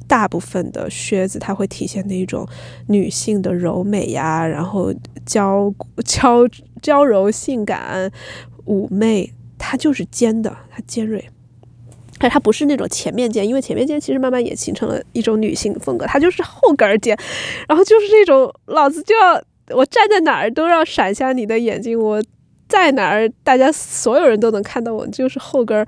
[0.09, 2.47] 大部分的靴子，它会体现那种
[2.89, 4.93] 女性的柔美呀，然后
[5.25, 5.73] 娇
[6.05, 6.41] 娇
[6.83, 8.13] 娇柔性感、
[8.67, 11.31] 妩媚，它就是尖的，它尖锐，
[12.19, 17.17] 但它不是那种前面尖，因为前面尖其实慢慢也形成了一种女性风格，它就是后跟尖，
[17.67, 19.43] 然后就是那种老子就要
[19.75, 22.23] 我站在哪儿都要闪瞎你的眼睛，我
[22.73, 25.87] 在哪儿大家所有人都能看到我，就是后跟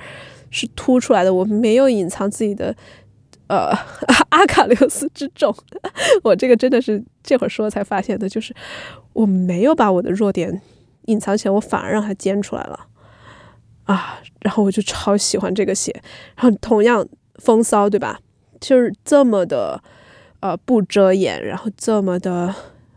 [0.51, 2.77] 是凸出来的，我没有隐藏自己的。
[3.47, 3.71] 呃，
[4.31, 5.55] 阿卡琉斯之重，
[6.25, 8.55] 我这个真的是这会儿说才发现的，就是
[9.13, 10.61] 我没有把我的弱点
[11.07, 12.87] 隐藏起来，我反而让它尖出来了
[13.85, 14.19] 啊！
[14.41, 15.95] 然后我就超喜欢这个鞋，
[16.37, 18.19] 然后同样风骚，对吧？
[18.61, 19.83] 就是这么的
[20.41, 22.55] 呃不遮掩，然后这么的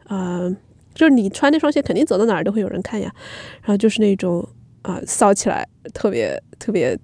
[0.08, 0.56] 呃，
[0.98, 3.14] 就是你穿那双鞋肯定走到哪儿都会有人看呀，
[3.62, 4.44] 然后就是那种
[4.82, 6.98] 啊骚起来特别特别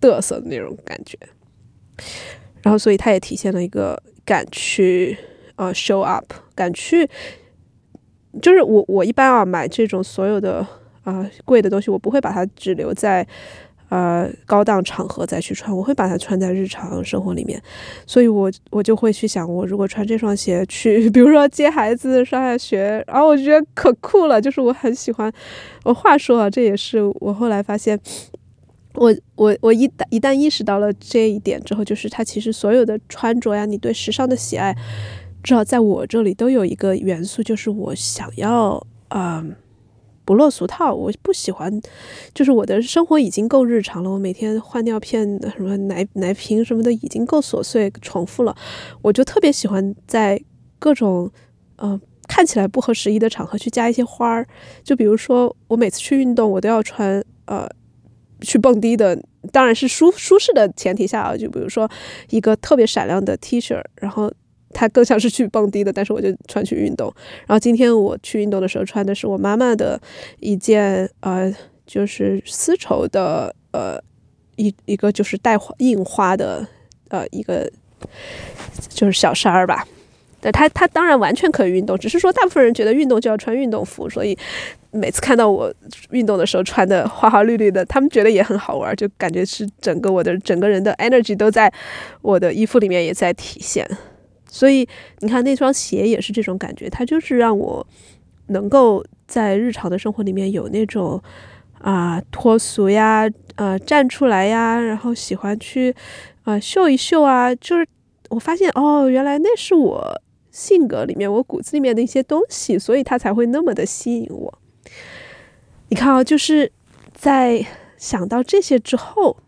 [0.00, 1.18] 嘚瑟的那种感觉。
[2.62, 5.18] 然后，所以它也体现了一个敢去
[5.56, 7.10] 呃 show up，敢去，
[8.40, 10.64] 就是我我一般啊买这种所有的
[11.02, 13.26] 啊贵的东西，我不会把它只留在
[13.92, 17.62] 呃高档场合再去穿，我会把它穿在日常生活里面。
[18.06, 25.30] 所以我我就会去想，我如果穿这双鞋去，比如说接孩子上下学，然后我觉得可酷了，就是我很喜欢。
[25.84, 28.00] 我话说啊，这也是我后来发现。
[28.94, 34.76] 我我我一旦一旦意识到了这一点之后，就是他其实所有的穿着呀，你对时尚的喜爱，
[35.42, 39.42] 至少在我这里都有一个元素，就是我想要啊
[40.24, 40.94] 不落俗套。
[40.94, 41.80] 我不喜欢，
[42.34, 48.56] 就是我的生活已经够日常了，我每天换尿片、什么奶奶瓶什么的已经够琐碎重复了，
[49.02, 50.40] 我就特别喜欢在
[50.78, 51.30] 各种
[51.76, 54.46] 嗯看起来不合时宜的场合去加一些花儿。
[54.82, 57.68] 就比如说，我每次去运动，我都要穿呃。
[58.44, 59.16] 去蹦迪的
[59.52, 61.88] 当然是舒舒适的前提下啊，就比如说
[62.30, 64.28] 一个特别闪亮的 T 恤，然后
[64.72, 67.12] 它更像是去蹦迪的，但是我就穿去运动。
[67.46, 70.00] 然后今天我去运动的时候穿的是我妈妈的
[70.40, 71.54] 一件呃，
[71.86, 73.98] 就是丝绸的呃
[74.56, 76.66] 一一个就是带印花的
[77.08, 77.70] 呃一个
[78.88, 79.86] 就是小衫儿吧。
[80.40, 84.36] 对它它当然完全可以运动，只是说大部分人觉得运动就要穿运动服，所以。
[84.94, 85.72] 每次看到我
[86.10, 91.72] 运动的时候穿的花花绿绿的，他们觉得也很好玩，就感觉是整个我的整个人的 energy 都在
[92.20, 93.88] 我的衣服里面也在体现。
[94.52, 94.86] 所以
[95.20, 97.86] 你看那双鞋也是这种感觉，它就是让我
[98.48, 101.20] 能够在日常的生活里面有那种
[101.78, 105.94] 啊脱俗呀，呃站出来呀，然后喜欢去
[106.42, 107.86] 啊秀一秀啊，就是
[108.28, 114.58] 我发现哦，原来那是我性格里面我骨子里面的一些东西，所以它才会那么的吸引我。
[115.88, 116.70] 你看啊，就是
[117.14, 117.64] 在
[117.96, 119.38] 想到这些之后，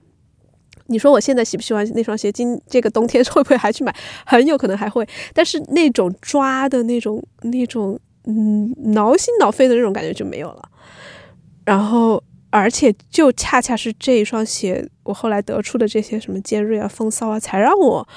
[0.86, 2.30] 你说我现在喜不喜欢那双鞋？
[2.30, 3.94] 今这个冬天会不会还去买？
[4.26, 5.06] 很有可能还会。
[5.32, 10.68] 但是那种抓的那种、那种嗯挠心挠肺的那种感觉就没有了。
[11.64, 18.08] 然后，而且就恰恰是这一双鞋，我后来得出的这些什么尖锐啊、风骚啊，才让我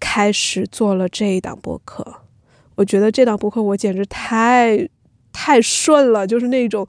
[0.00, 2.22] 开始做了这一档播客。
[2.76, 4.88] 我觉得这档播客我简直太……
[5.30, 6.88] 太顺了，就是那种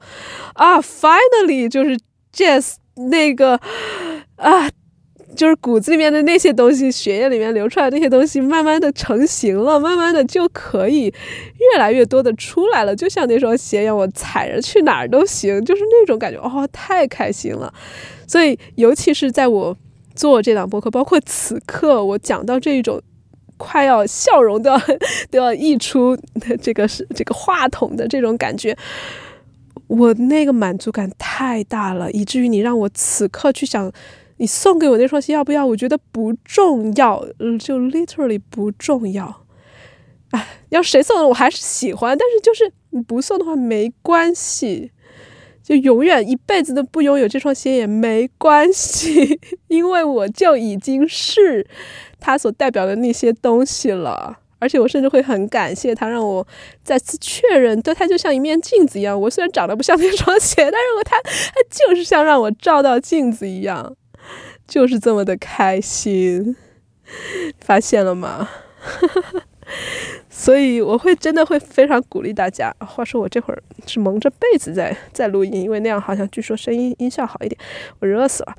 [0.54, 1.96] 啊，finally，就是
[2.34, 3.54] jazz 那个
[4.34, 4.68] 啊，
[5.36, 17.72] 就是骨子里面的那些东西，血液里面流出来那些东西，慢慢的成型了，慢慢的就可以越来越多的出来了，就像那双鞋一样，我踩着去哪儿都行，就是那种感觉，哦，太开心了。
[18.26, 19.76] 所以，尤其是在我
[20.14, 23.00] 做这档播客，包括此刻我讲到这一种。
[23.62, 24.80] 快要笑容都要
[25.30, 28.74] 都要溢出的这个是这个话筒的这种感觉，
[29.86, 33.92] 我那个满足感太大了，以至于你让我此刻去想，
[34.40, 35.66] 你送给我那双鞋要不要？
[35.66, 39.44] 我觉得不重要，嗯，就 literally 不重要。
[40.30, 44.92] 哎，要谁送的我还是喜欢，但是就是你不送的话没关系，
[45.62, 51.66] 就永远一辈子都不拥有这双鞋也没关系， 因为我就已经是。
[52.18, 56.46] 他所代表的那些东西了，而且我甚至会很感谢他，让我
[56.82, 59.18] 再次确认，对他就像一面镜子一样。
[59.18, 61.30] 我虽然长得不像那双鞋，但是我他他
[61.70, 63.96] 就是像让我照到镜子一样，
[64.70, 66.54] 就是这么的开心，
[67.60, 68.48] 发现了吗？
[70.30, 72.74] 所以我会真的会非常鼓励大家。
[72.78, 77.60] 话说我这会儿是蒙着被子在在录音，因为那样好像据说声音音效好一点。
[77.98, 78.56] 我热死了，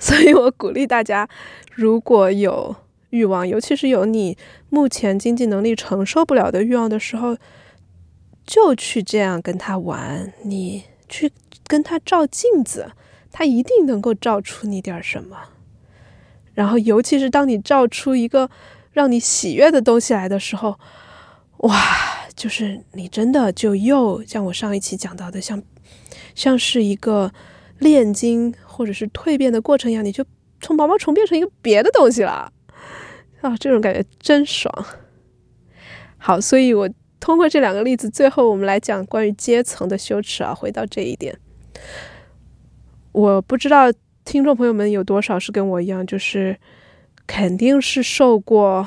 [0.00, 1.28] 所以我鼓励大家，
[1.70, 2.74] 如果有
[3.10, 4.38] 欲望，尤其是有你
[4.70, 7.36] 目前经济能力承受不了的欲望的时候，
[8.46, 10.32] 就去这样跟他玩。
[10.44, 11.30] 你去
[11.66, 12.92] 跟他照镜子，
[13.32, 15.36] 他一定能够照出你点什么。
[16.54, 18.48] 然后，尤其是当你照出一个。
[18.94, 20.78] 让你喜悦的东西来的时候，
[21.60, 21.74] 哇，
[22.36, 25.62] 就是你真的就又像我上一期讲到的，像
[26.34, 27.32] 像是一个
[27.78, 30.22] 炼金或者是蜕变的过程一样，你就
[30.60, 32.52] 从毛毛虫变成一个别的东西了
[33.40, 33.56] 啊！
[33.58, 34.70] 这种感觉真爽。
[36.18, 36.86] 好，所以我
[37.18, 40.54] 通过这两个例子，最后我们来讲关于阶层的羞耻啊。
[40.54, 41.38] 回到这一点，
[43.12, 43.92] 我不知道
[44.24, 46.56] 听众朋友们有多少是跟我一样，就是。
[47.24, 48.86] 肯定是受过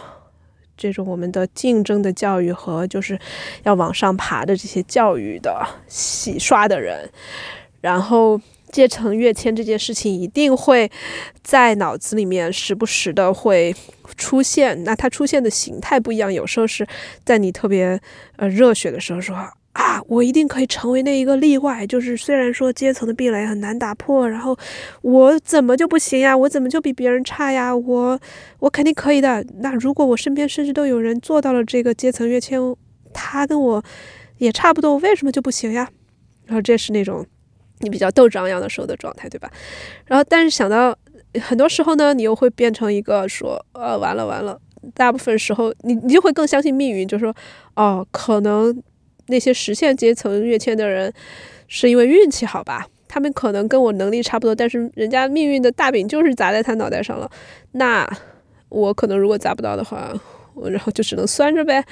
[0.77, 3.17] 这种我们的竞争的教育和就是
[3.63, 7.09] 要往上爬的这些教育的洗刷的人，
[7.79, 8.39] 然后
[8.71, 10.91] 阶层跃迁这件事情一定会
[11.43, 13.73] 在脑子里面时不时的会
[14.17, 14.83] 出现。
[14.83, 16.85] 那它出现的形态不一样，有时候是
[17.23, 17.99] 在你特别
[18.35, 19.35] 呃热血的时候说。
[19.75, 21.85] 啊，我一定可以成为那一个例外。
[21.85, 24.57] 就是虽然说阶层的壁垒很难打破，然后
[25.01, 26.35] 我怎么就不行呀？
[26.35, 27.75] 我怎么就比别人差呀？
[27.75, 28.17] 我
[28.59, 29.45] 我肯定可以的。
[29.59, 32.57] 那如果我身边甚至都有人做到了这个阶层跃迁，
[33.13, 33.83] 他跟我
[34.37, 35.89] 也差不多，我为什么就不行呀？
[36.45, 37.25] 然后这是那种
[37.79, 39.51] 你比较斗志昂扬的时候的状态，对吧？
[40.05, 40.97] 然后但是想到
[41.41, 44.57] 很多时候呢，你又会变成一个说，呃，完了完了。
[44.93, 47.35] 大部分时候你你就会更相信命运，就说，
[47.75, 48.81] 哦，可能。
[49.27, 51.11] 那些实现阶层跃迁的人，
[51.67, 52.87] 是因为运气好吧？
[53.07, 57.29] 他们可能跟我能力差不多，但是人家命运的大饼就是砸在他脑袋上了。
[57.71, 58.05] 那
[58.69, 60.13] 我可能如果砸不到的话，
[60.53, 61.83] 我然后就只能酸着呗。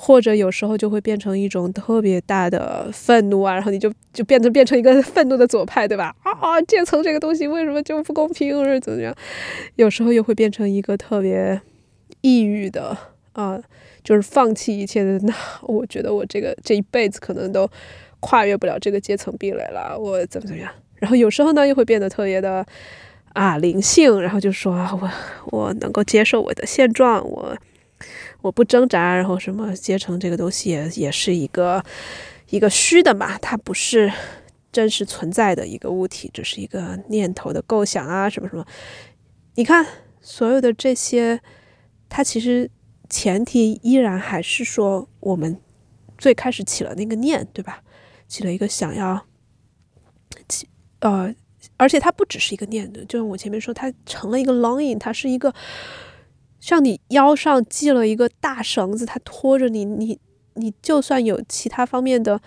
[0.00, 6.14] 或者有时候就会变成一种特别大的愤怒啊，然后你就就变成变成一个 愤怒的左派，对吧？
[6.22, 9.12] 啊，阶层这个东西为什么就不公平，或者怎么样？
[9.74, 11.60] 有时候又会变成一个特别
[12.20, 12.96] 抑郁的
[13.32, 13.60] 啊。
[14.08, 17.70] 就是放弃一切的，那 我觉得我这个这一辈子可能都
[18.20, 19.98] 跨越不了这个阶层壁垒了。
[19.98, 20.72] 我怎么怎么样？
[20.94, 22.64] 然后有时候呢，又会变得特别的
[23.34, 25.10] 啊灵性，然后就说我
[25.50, 27.54] 我能够接受我的现状，我
[28.40, 29.14] 我不挣扎。
[29.14, 31.84] 然后什么阶层这个东西也也是一个
[32.48, 34.10] 一个虚的嘛，它不是
[34.72, 38.64] 真实存在的一个物体，只是一个念头的构想啊，什么什么。
[39.56, 39.84] 你看
[40.22, 41.38] 所有的这些，
[42.08, 42.70] 它其实。
[43.08, 45.60] 前提依然还是说，我们
[46.16, 47.82] 最开始起了那个念，对吧？
[48.26, 49.24] 起了一个想要
[50.46, 50.68] 起，
[51.00, 51.34] 呃，
[51.78, 55.54] 而且它不只是一个念的，就像我前面说，它成了一个 longing，它是一个
[56.60, 60.18] 像你腰上系了一个大绳子，它拖着你，你
[60.54, 62.38] 你就算有其他方面的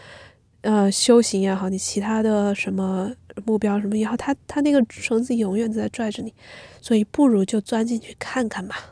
[0.62, 3.12] 呃修行也好，你其他的什么
[3.45, 6.32] 目标什么也好，它它那个绳子永远在拽着你，
[6.80, 8.90] 所以不如就钻进去看看吧。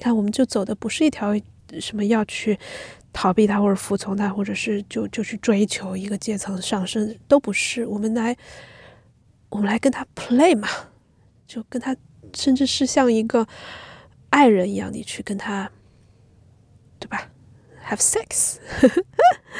[0.00, 1.34] 你看，我们就走的不是一条
[1.78, 2.58] 什么要去
[3.12, 7.84] 逃避他，或者服从他，或者是就就去追求一个阶层上升，都不是。
[7.84, 8.34] 我们来，
[9.50, 10.66] 我们来跟他 play 嘛，
[11.46, 11.94] 就跟他，
[12.32, 13.46] 甚至是像一个
[14.30, 15.70] 爱人一样，你去跟他，
[16.98, 17.30] 对吧
[17.86, 18.56] ？Have sex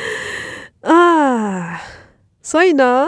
[0.80, 1.82] 啊！
[2.40, 3.06] 所以呢，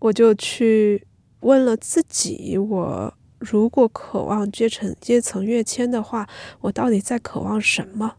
[0.00, 1.06] 我就去
[1.40, 3.14] 问了自己，我。
[3.38, 6.28] 如果渴望阶层阶层跃迁的话，
[6.60, 8.16] 我到底在渴望什么？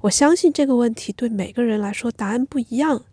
[0.00, 3.04] 我相信这个问题对每个人来说答案不一样。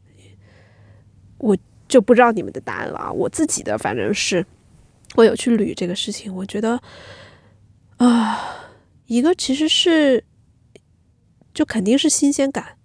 [1.39, 3.11] 我就不知道你们的答案了啊！
[3.11, 4.45] 我自己的反正是，
[5.15, 6.33] 我有去捋这个事情。
[6.33, 6.81] 我觉得
[7.97, 8.71] 啊，
[9.07, 10.23] 一个其实是，
[11.53, 12.77] 就肯定是新鲜感。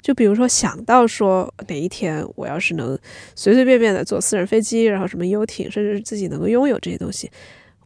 [0.00, 2.98] 就比如说想到说哪一天我要是能
[3.34, 7.30] 随随便便的坐私人飞机，然后什么游艇，甚至自己能够拥有这些东西。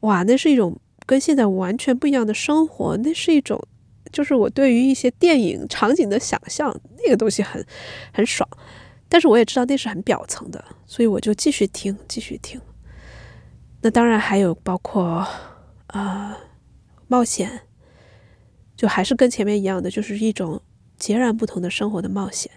[0.00, 3.60] 哇，那是一种跟现在完全不一样的生活，那是一种，
[4.12, 7.64] 就是我对于一些电影场景的想象，那个东西很
[8.12, 8.48] 很爽。
[9.08, 12.60] 但是我也知道那是很表层的，所以我就继续听，继续听。
[13.80, 15.26] 那当然还有包括
[15.88, 16.38] 啊
[17.08, 17.62] 冒险，
[18.76, 20.60] 就还是跟前面一样的，就是一种
[20.96, 22.52] 截然不同的生活的冒险。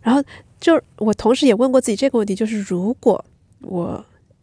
[0.00, 0.22] 然后
[0.58, 3.22] 就我同时也问过自己这个问题，就是如果
[3.60, 4.02] 我。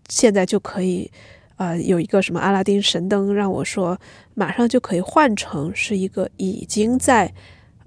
[0.10, 1.10] 现在就可以，
[1.58, 4.00] 呃，有一个什么阿拉丁神灯，让我说
[4.34, 7.34] 马上就可以换成是一个已经在，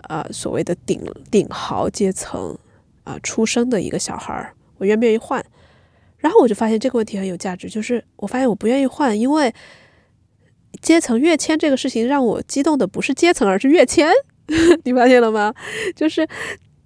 [0.09, 1.01] 呃，所谓的顶
[1.31, 2.57] 顶豪阶层
[3.05, 5.45] 啊出生的一个小孩儿，我愿不愿意换？
[6.19, 9.55] 然后我就发现这个问题很有价值，就是我发现我不愿意换，因为
[10.81, 14.11] 阶层跃迁这个事情让我激动的不是阶层，而是跃迁。
[14.85, 15.55] 你发现了吗？
[15.95, 16.27] 就是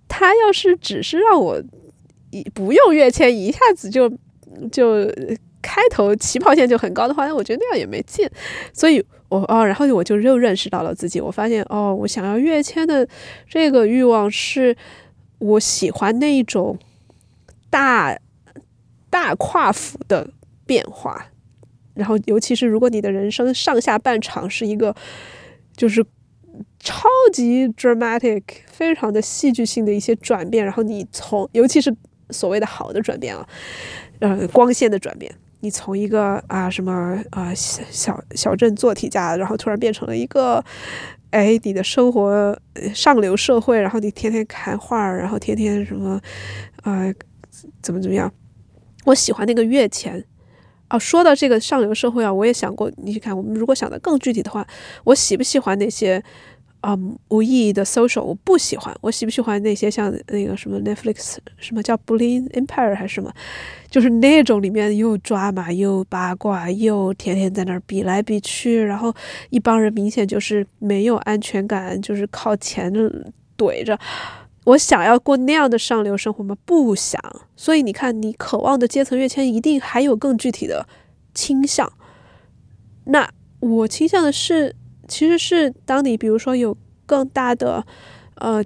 [0.09, 1.63] 他要是只是让我
[2.31, 4.13] 一不用跃迁，一下子就
[4.71, 5.07] 就
[5.63, 8.29] 开头起跑线就很高的话，那我觉得那样也没劲。
[8.73, 13.07] 所以，我哦，然后我就又认识到了自己，我发现哦，我想要跃迁的
[13.49, 14.77] 这个欲望是
[15.39, 16.79] 我喜欢那一种
[17.69, 18.19] 大
[19.09, 20.31] 大跨幅的
[20.67, 21.27] 变化。
[21.95, 24.95] 然后，尤其是如果你的人生上下半场是一个
[25.77, 26.03] 就是
[26.79, 31.95] 超级 dramatic、非常的戏剧性的一些转变，然后你从尤其是
[32.31, 33.47] 所谓的好的转变啊，
[34.21, 40.65] 呃，光线的转变，你从一个啊什么啊小小小镇做题家，然后突然变成了一个
[41.31, 42.59] 哎你的生活
[42.95, 46.21] 上流社会，然后你天天看画，然后天天什么
[46.83, 47.13] 啊
[47.83, 48.33] 怎么怎么样？
[49.05, 50.25] 我喜欢那个月前。
[50.91, 52.91] 哦，说到这个上流社会啊，我也想过。
[52.97, 54.67] 你去看，我们如果想的更具体的话，
[55.05, 56.21] 我喜不喜欢那些
[56.81, 58.23] 啊无意义的 social？
[58.23, 58.95] 我不喜欢。
[59.01, 63.33] 我喜不喜欢那些像那个什么 Netflix 什么叫 Bullying Empire 还是什么？
[63.91, 69.15] 就是那种里面又抓马又八卦又天天在那儿比来比去，然后
[69.51, 72.93] 一帮人明显就是没有安全感，就是靠钱
[73.59, 73.99] 怼着。
[74.65, 76.57] 我想要过那样的上流生活吗？
[76.65, 77.21] 不想。
[77.57, 80.87] 所以你看，你渴望的阶层跃迁，一定还有更具体的
[81.35, 81.93] 倾向。
[83.07, 83.29] 那
[83.59, 84.77] 我倾向的是，
[85.11, 87.85] 其实是当你比如说有更大的
[88.37, 88.65] 呃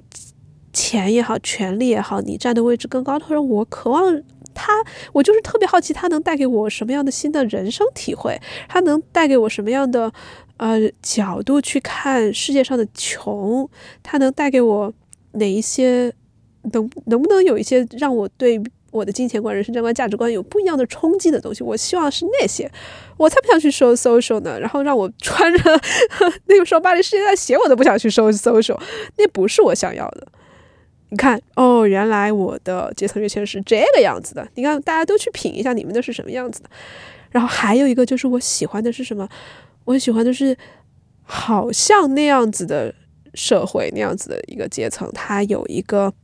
[0.72, 4.22] 钱也好，权利也好，你站的位置更高的时候，我渴望
[4.54, 4.72] 他，
[5.12, 10.12] 我就是特别好奇他能带给我什么样的新的人生体会，他能带给我什么样的
[10.58, 13.68] 呃角度去看世界上的穷，
[14.02, 14.92] 他能带给我。
[15.36, 16.14] 哪一些
[16.72, 18.56] 能能不能有一些让我对
[18.94, 21.64] 我的金钱观、人生观、价值观有不一样的冲击的东西？
[21.64, 22.70] 我希望是那些，
[23.16, 24.58] 我才不想去收 social 呢。
[24.60, 25.80] 然后让我穿着
[26.46, 28.80] 那个时候巴黎世界的鞋，我都不想去收 social，
[29.16, 30.28] 那不是我想要的。
[31.08, 34.48] 你看，哦，原来我的阶层跃迁是这个样子的。
[34.54, 36.70] 你看，大家都去品一下你们的是什么样子的。
[37.30, 39.28] 然后还有一个就是我喜欢的是什么？
[39.84, 40.56] 我喜欢的是
[41.22, 42.94] 好像那样子的。
[43.36, 46.14] 社会那样子的一个阶层，它有一个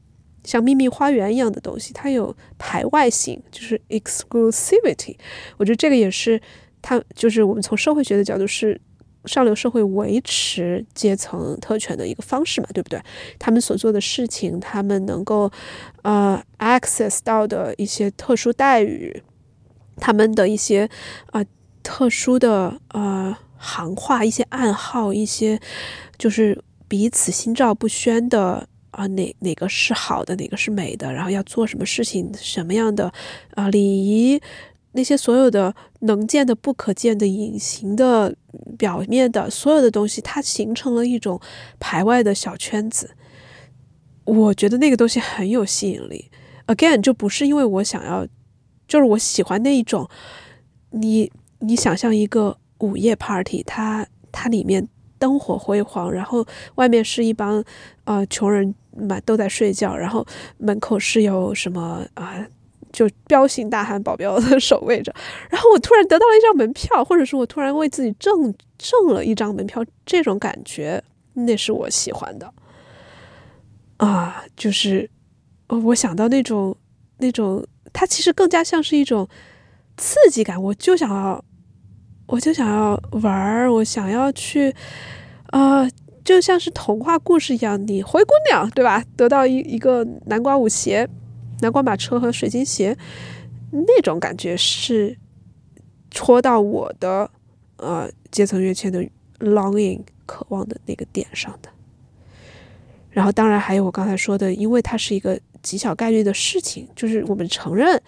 [0.45, 5.17] 像秘密花园一样的东西，它有排外性，就是 exclusivity。
[5.57, 6.41] 我觉得这个也是
[6.83, 8.81] 它，就是我们从社会学的角度是
[9.25, 13.01] 上流社会维持阶层特权的一个方式嘛，对不对？
[13.39, 15.51] 他们所做的事情，他们能够
[16.03, 19.23] 呃 access 到的一些特殊待遇，
[19.97, 20.89] 他们的一些
[21.33, 21.45] 啊
[21.83, 25.61] 特殊的呃行话，一些暗号，一些
[26.19, 26.63] 就是。
[26.91, 33.13] 彼此心照不宣的啊，哪哪个是好的，哪个是美的，然后要做什么事情，什么样的
[33.55, 34.41] 啊礼仪，
[34.93, 38.35] 那些所有的能见的、不可见的、隐形的、
[38.77, 41.41] 表面的所有的东西，它形成了一种
[41.79, 43.11] 排外的小圈子。
[44.25, 46.31] 我觉得那个东西很有吸引力。
[46.67, 48.27] Again，就不是因为我想要，
[48.89, 50.09] 就是我喜欢那一种。
[50.91, 51.31] 你
[51.61, 54.89] 你想象一个午夜 party，它它里面。
[55.21, 57.63] 灯火辉煌，然后外面是一帮
[58.05, 60.27] 呃穷人，满都在睡觉，然后
[60.59, 62.47] 门口是有什么啊，
[62.93, 65.15] 就彪形大汉保镖的守卫着。
[65.49, 71.03] 然后我突然得到了一张门票，或者是我突然为自己挣挣了一张门票，这种感觉
[71.35, 72.53] 那是我喜欢的
[73.99, 75.09] 啊，就是
[75.67, 76.77] 我想到那种
[77.19, 79.29] 那种，它其实更加像是一种
[79.97, 81.45] 刺激感，我就想要。
[82.33, 84.73] 我就想要玩儿，我想要去，
[85.47, 85.85] 啊，
[86.31, 89.05] 就像是童话故事一样，你灰姑娘对吧？
[89.17, 91.09] 得到一一个南瓜舞鞋、
[91.59, 92.97] 南瓜马车和水晶鞋，
[93.73, 95.19] 那种感觉是
[96.09, 97.29] 戳到我的
[97.79, 99.05] 呃阶层跃迁的
[99.41, 101.69] longing 渴望的那个点上的。
[103.11, 108.01] 然后，当然还有我刚才说的，因为它是一个极小概率的事情，就是我们承认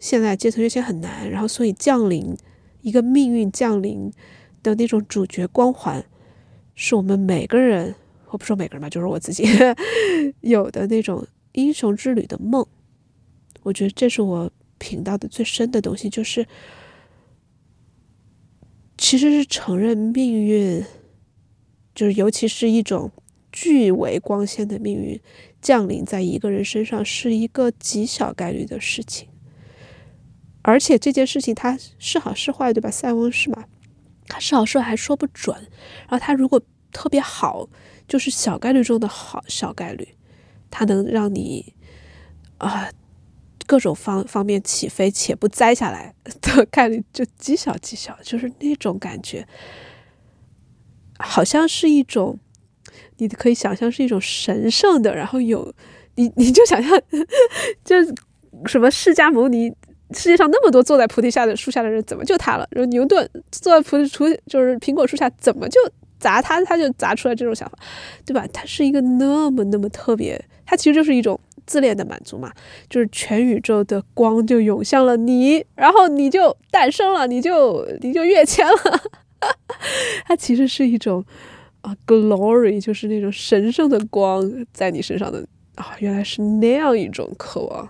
[0.00, 2.34] 现在阶层跃迁很难，然后所以降临。
[2.80, 4.10] 一个命运降临
[4.62, 6.02] 的那种主角光环，
[6.76, 7.94] 是我们每个人，
[8.28, 9.44] 我不说每个人吧，就是我自己
[10.42, 12.64] 有的那种英雄之旅的梦。
[13.64, 14.48] 我觉得这是我
[14.78, 16.46] 品到的最深的东西，就是
[18.96, 20.84] 其实是承认命运，
[21.94, 23.10] 就是尤其是一种
[23.50, 25.18] 巨为光鲜的命运
[25.60, 29.28] 降临在一个人身上，是一个极小概率的事情。
[30.62, 32.90] 而且这件事情它是好是坏，对吧？
[32.90, 33.66] 塞翁失马，
[34.28, 35.56] 它是好是坏还说不准。
[36.08, 36.60] 然后它如果
[36.92, 37.68] 特别好，
[38.08, 40.08] 就是小概率中的好小概率，
[40.70, 41.74] 它能让你
[42.58, 42.88] 啊
[43.66, 49.46] 各种方方面起飞且不栽下来的概率就极小极小，就是那种感觉
[51.18, 52.38] 好像是一种，
[53.16, 55.74] 你可以想象是一种神圣的，然后有
[56.14, 56.98] 你，你就想象，
[57.84, 57.96] 就
[58.66, 59.74] 什么释迦牟尼，
[60.12, 62.66] 世界上那么多坐在菩提下的树下的人，怎么就他了？
[62.70, 65.80] 然后牛顿坐在菩提树，就是苹果树下，怎么就
[66.18, 67.78] 砸他，他就砸出来这种想法，
[68.24, 68.46] 对吧？
[68.52, 72.52] 他是一个那么那么特别，他其实就是一种自恋的满足嘛，
[72.88, 79.02] 就是全宇宙的光就涌向了你，然后你就诞生了，你就你就跃迁了。
[80.24, 81.24] 它其实是一种
[81.82, 85.44] 啊，glory，就是那种神圣的光在你身上的
[85.74, 87.88] 啊，原来是那样一种渴望。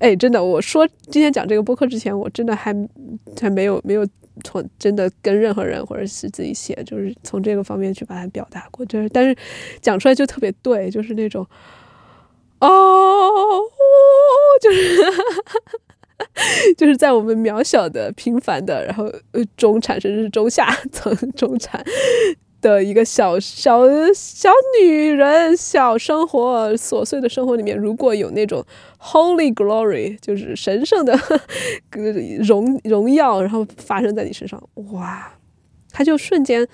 [0.00, 2.74] 哎，真的，我说今天讲这个播客之前，我真的还
[3.40, 4.04] 还没有没有
[4.42, 9.36] 从真的跟任何人或者是自己写，就是从这个方面去把它表达过，就是但是
[9.80, 11.46] 讲出来就特别对，就是那种
[12.60, 12.68] 哦，
[14.60, 15.02] 就是。
[16.76, 21.82] 就是在我们渺小的、平凡的，然后呃中产甚至是中下层 中产
[22.60, 23.82] 的一个小小
[24.14, 24.50] 小
[24.80, 28.64] 女人、小生活、琐碎的生活里面，如果有那种
[29.00, 31.18] Holy Glory，就是神圣的
[32.40, 35.32] 荣 荣耀，然后发生在你身上，哇，
[35.90, 36.66] 他就瞬间，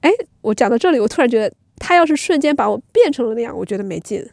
[0.00, 0.10] 哎，
[0.40, 4.26] 我讲到这里，我突然觉得，他要是瞬间把我变成了那样，我觉得没劲。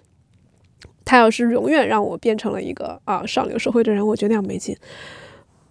[1.06, 4.78] 他要是永远让我变成了一个啊上流社会的人，我觉得那样没劲。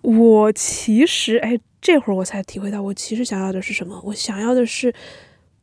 [0.02, 4.00] 我其实哎，这会儿我才体会到，我其实想要的是什么？
[4.04, 4.94] 我想要的是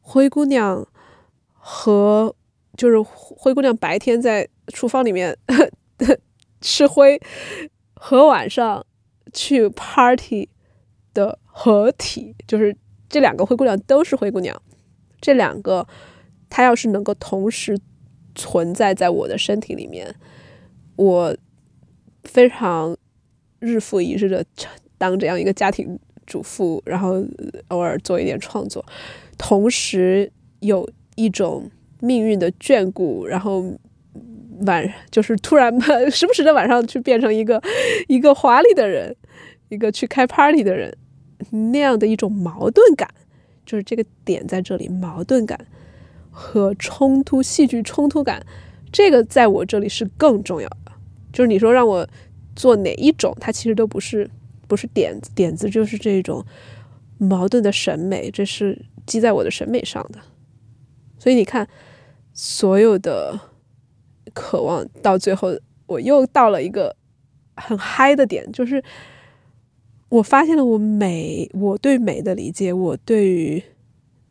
[0.02, 0.88] 灰姑娘
[1.52, 2.36] 和
[2.78, 5.38] 就是灰姑娘白天在厨房里面
[6.62, 7.22] 吃灰，
[7.94, 8.86] 和晚上
[9.34, 10.50] 去 party
[11.14, 12.76] 的合体，就是
[13.10, 14.62] 这两个灰姑娘都是灰姑娘，
[15.22, 15.88] 这两个
[16.50, 17.80] 她要是能够同时。
[18.38, 20.14] 存在在我的身体里面，
[20.98, 21.34] 我
[22.26, 22.94] 非常
[23.60, 24.46] 日复一日的
[24.98, 27.24] 当这样一个家庭主妇，然后
[27.70, 28.86] 偶尔做一点创作，
[29.38, 31.70] 同时有一种
[32.00, 33.64] 命运的眷顾，然后
[34.62, 35.72] 晚就是突然
[36.12, 37.62] 时不时的晚上去变成一个
[38.08, 39.16] 一个华丽的人，
[39.70, 40.96] 一个去开 party 的人，
[41.72, 43.10] 那样的一种矛盾感，
[43.66, 45.60] 就是这个点在这里，矛盾感。
[46.38, 48.46] 和冲突、戏剧冲突感，
[48.92, 50.92] 这个在我这里是更重要的。
[51.32, 52.06] 就是你说让我
[52.58, 54.30] 做哪一种，它其实都不是
[54.68, 56.46] 不是点子，点子就是这种
[57.18, 60.20] 矛盾的审美，这是积在我的审美上的。
[61.18, 61.68] 所以你看，
[62.34, 63.40] 所有的
[64.34, 66.96] 渴望到最后，我又到了一个
[67.56, 68.84] 很嗨的点，就是
[70.10, 73.64] 我发现了我美，我对美的理解，我对于。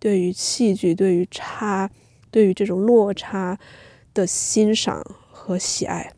[0.01, 1.91] 对于戏剧，对于差，
[2.30, 3.59] 对于这种落差
[4.12, 6.12] 的欣赏和喜爱。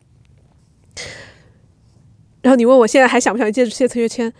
[2.47, 4.31] 然后你问我现在还想不想借谢陈月谦？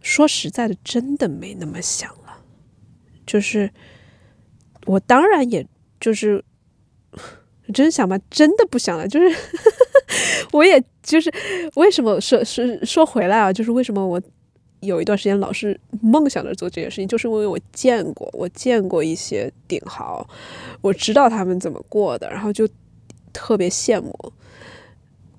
[0.00, 2.42] 说实在的，真的没那么想了。
[3.24, 3.70] 就是
[4.86, 5.64] 我当然也
[6.00, 6.44] 就是
[7.72, 9.06] 真想吧，真的不想了。
[9.06, 9.36] 就是
[10.50, 11.32] 我也就是
[11.76, 13.52] 为什么说是说回来啊？
[13.52, 14.20] 就是为什么我。
[14.80, 20.24] 有一段时间老是梦想着做这件事情，就是因为我见过，我见过一些顶豪，
[20.82, 22.68] 我知道他们怎么过的，然后就
[23.32, 24.14] 特别羡慕。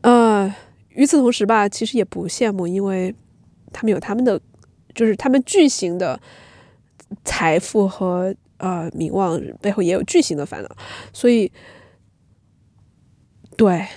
[0.02, 0.54] 呃，
[0.98, 3.16] 与此同时吧，其实也不羡慕，因为
[3.72, 4.40] 他们有他们的，
[4.94, 6.20] 就是他们巨型的
[7.24, 10.70] 财富和呃名望背后也有巨型的烦恼，
[11.14, 11.52] 所以
[13.56, 13.88] 对，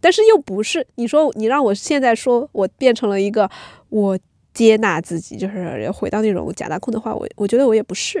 [0.00, 3.50] 但是又不是你说你让我现在说我变成了一个
[3.90, 4.18] 我。
[4.52, 8.20] 接纳自己，就是要回到那种假大空的话，我我觉得我也不是，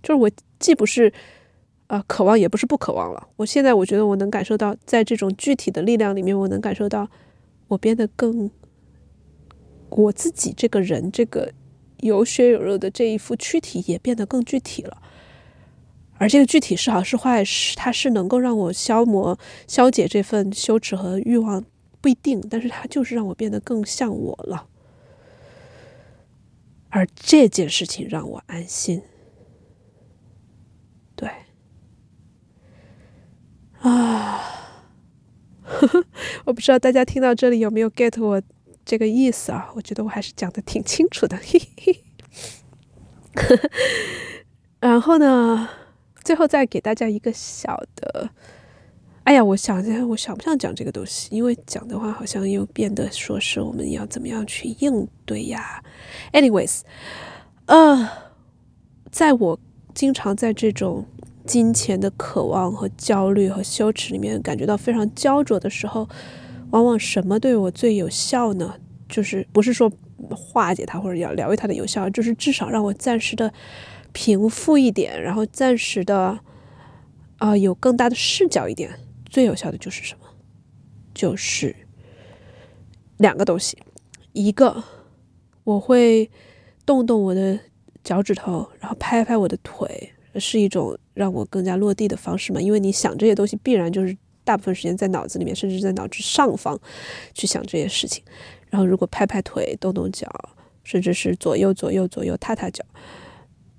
[0.00, 0.30] 就是我
[0.60, 1.12] 既不是，
[1.88, 3.28] 呃，渴望，也不是不渴望了。
[3.34, 7.10] 我现在我觉得我能感受到，在这种具体的力量里面，我能感受到
[7.68, 8.50] 我变得更
[9.90, 11.52] 我自己这个人，这个
[11.98, 15.02] 有血有肉的这一副躯体也变得更具体了。
[16.20, 19.38] 而这个具体是好是坏，是它是能够让我消磨、
[19.68, 21.64] 消解这份羞耻和欲望，
[22.00, 24.66] 不一定，但是它就是让我变得更像我了。
[26.90, 29.02] 而这件事情让我安心，
[31.14, 31.30] 对，
[33.80, 34.40] 啊，
[36.44, 38.40] 我不知道大家听到这里有没有 get 我
[38.84, 39.70] 这个意思啊？
[39.74, 42.04] 我觉得我还是讲的挺清楚的，嘿嘿。
[44.80, 45.68] 然后呢，
[46.24, 48.30] 最后再给大家一个小的。
[49.24, 51.28] 哎呀，我想想，我想不想讲这个东西？
[51.36, 55.84] 因为讲的话，好像又变得说是我们要怎么样去应对呀。
[56.32, 56.80] Anyways，
[57.66, 58.08] 呃，
[59.10, 59.60] 在我
[59.94, 61.06] 经常在这种
[61.48, 66.06] 金钱的渴望和焦虑和羞耻里面感觉到非常焦灼的时候，
[66.70, 68.74] 往往什么对我最有效呢？
[69.08, 69.90] 就是不是说
[70.30, 73.50] 化解它或者要疗愈它的有效，就是至少让我暂时的
[74.12, 76.38] 平复一点，然后暂时的
[77.38, 79.00] 啊有更大的视角一点。
[79.30, 80.26] 最有效的就是什么？
[81.14, 81.74] 就是
[83.16, 83.78] 两个东西，
[84.32, 84.84] 一个
[85.64, 86.30] 我会
[86.84, 87.58] 动动我的
[88.04, 92.60] 脚趾头，然后拍拍我的腿，是一种让我更加落地的方式嘛？
[92.60, 96.78] 因为你想这些东西，必然就是大部分时间在脑子里面，甚至在脑子上方
[97.34, 98.22] 去想这些事情。
[98.70, 100.28] 然后，如果拍拍腿、动动脚，
[100.84, 102.84] 甚至是左右左右左右踏踏脚，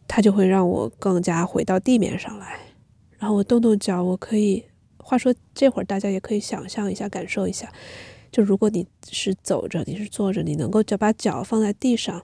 [0.07, 2.59] 它就会让我更加回到地面上来。
[3.17, 4.63] 然后我动动脚，我可以，
[4.97, 7.71] 话说这会儿大家也可以想象一下、感受一下，
[8.31, 12.23] 就如果你是走着，你是坐着，你能够脚把脚放在地上，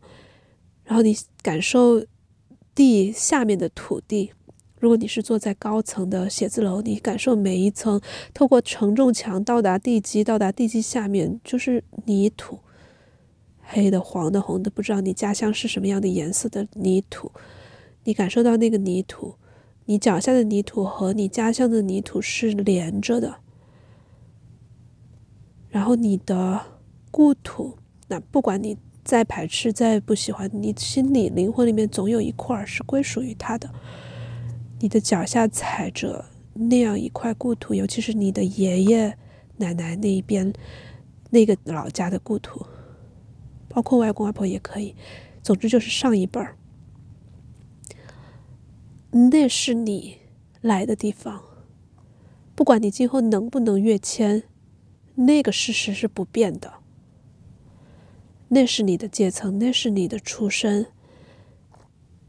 [0.84, 2.04] 然后你感受
[2.76, 4.34] 地下面的土地。
[4.78, 8.00] 如果你是坐在高层的写字楼，你感受每一层
[8.34, 12.60] 透过承重墙到达地基，到达地基下面就是泥土，
[13.62, 17.32] 黑的、黄的、红的，不知道你家乡是什么样的颜色的泥土。
[18.04, 19.36] 你感受到那个泥土，
[19.86, 23.38] 你脚下的泥土和你家乡的泥土是连着的。
[25.70, 26.62] 然后你的
[27.10, 27.78] 故土，
[28.10, 33.70] 那不管你再排斥、再不喜欢，你心里、灵魂里面总有一块是归属于他的。
[34.80, 39.16] 你的脚下踩着那样一块故土，尤其是你的爷爷
[39.58, 40.52] 奶奶那一边
[41.30, 42.66] 那个老家的故土，
[43.70, 44.96] 包括外公外婆也可以。
[45.44, 46.58] 总之就是上一辈儿，
[49.12, 50.18] 那是你
[50.62, 51.44] 来的地方。
[52.56, 54.44] 不管你今后能不能跃迁，
[55.14, 56.75] 那个事实是不变的。
[58.56, 60.88] 那是你的阶层，那是你的出身。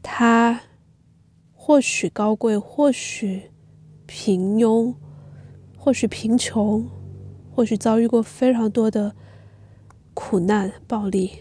[0.03, 0.61] 他。
[1.69, 3.51] 或许高贵，或许
[4.05, 4.95] 平庸，
[5.77, 6.89] 或许贫穷，
[7.53, 9.13] 或许遭遇过非常多的
[10.13, 11.31] 苦难、暴力、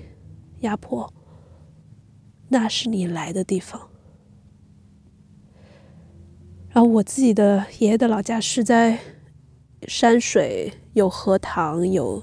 [0.62, 1.14] 压迫，
[2.49, 3.89] 那是你来的地方。
[6.70, 8.99] 然后我自己的爷爷的老家是在
[9.87, 12.20] 山水，有荷塘，有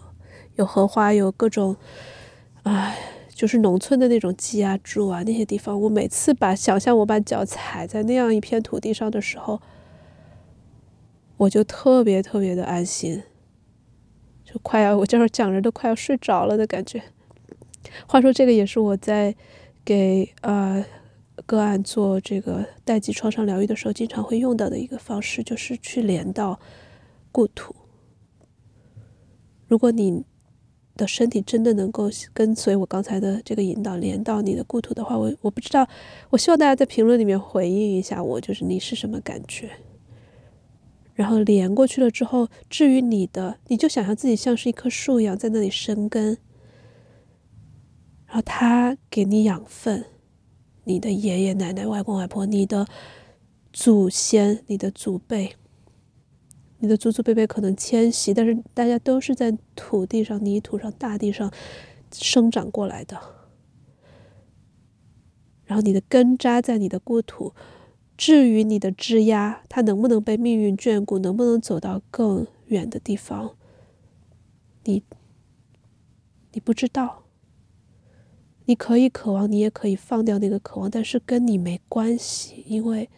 [0.56, 1.78] 有荷花，有各种，
[2.64, 2.98] 唉。
[3.36, 9.60] 就是农村的那种鸡啊、猪啊那些地方，我每次把想象我把脚踩在那样一片土地上的时候，
[11.38, 13.24] 我就特别特别的安心，
[14.46, 17.02] 就快要我这会儿讲着都快要睡着了的感觉。
[18.08, 19.36] 话说这个也是我在
[19.84, 20.86] 给呃
[21.48, 26.60] 个案做这个代际创伤疗愈的时候经常会用到的一个方式，就是去连到
[27.32, 27.76] 故土。
[29.68, 30.24] 如果你。
[30.96, 35.88] 的身体真的能够跟随我刚才的这个引导连到你的故土的话，我我不知道，
[36.30, 39.70] 我希望大家在评论里面回应一下我，就是你是什么感觉。
[41.16, 46.38] 然后连过去了之后，至于你的，你就想象自己像是一棵树一样在那里生根，
[48.26, 50.06] 然后它给你养分，
[50.86, 52.88] 你的爷爷奶奶、外公外婆、你的
[53.72, 55.56] 祖先、你的祖辈。
[56.84, 61.50] 你的祖祖辈辈可能迁徙，但是大家都是在土地上、泥土上、大地上
[62.12, 63.18] 生长过来的。
[65.64, 67.54] 然后你的根扎在你的故土，
[68.18, 73.56] 至于你的枝桠，它能不能被命运眷顾，能不能走到更远的地方，
[74.84, 75.04] 你
[76.52, 77.24] 你不知道。
[78.66, 83.10] 你可以渴望，你也可以放掉那个渴望，但是跟你没关系，因为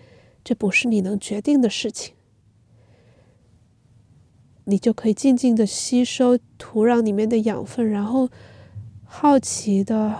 [0.43, 2.14] 这不是你能决定的事情。
[4.67, 8.29] 你就可以静静的吸收土壤里面的养分，然后
[9.03, 10.19] 好奇的、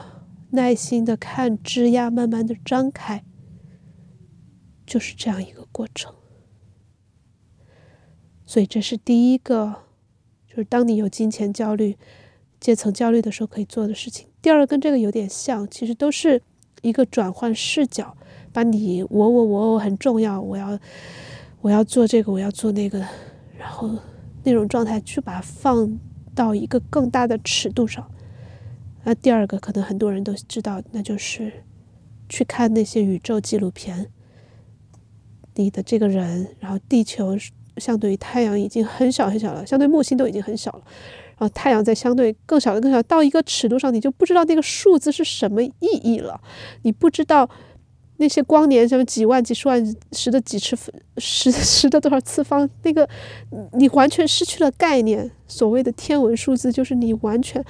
[0.51, 3.23] 耐心的看枝桠慢慢的张开，
[4.85, 6.13] 就是这样一个过程。
[8.45, 9.77] 所以这是第一个，
[10.47, 11.97] 就是当你有金钱焦虑、
[12.59, 14.27] 阶层焦虑的时候可以做的事情。
[14.43, 16.39] 第二个跟这个有点像，其实都是
[16.83, 18.15] 一个转换视角，
[18.53, 20.79] 把你我我我我很重要，我要
[21.61, 22.99] 我要做这个，我要做那个，
[23.57, 23.89] 然后。
[24.45, 25.99] 那种状态，去把它放
[26.33, 28.09] 到一个更大的尺度上。
[29.03, 31.51] 那第二个，可能很多人都知道，那就是
[32.29, 34.11] 去看那些宇宙纪录片。
[35.55, 37.35] 你的这个人，然后地球
[37.77, 40.83] 相对于太阳已经很小很小了，相对木星都已经很小了，
[41.37, 46.39] 然后太阳在相对更小的更小，到一个尺度上，你就不知道那个数字是什么意义了，
[46.83, 47.49] 你不知道。
[48.17, 50.77] 那些光年什么几万几十万十的几次
[51.17, 53.07] 十十的多少次方，那个
[53.73, 55.29] 你完全失去了概念。
[55.47, 57.63] 所谓的天文数字，就是你完全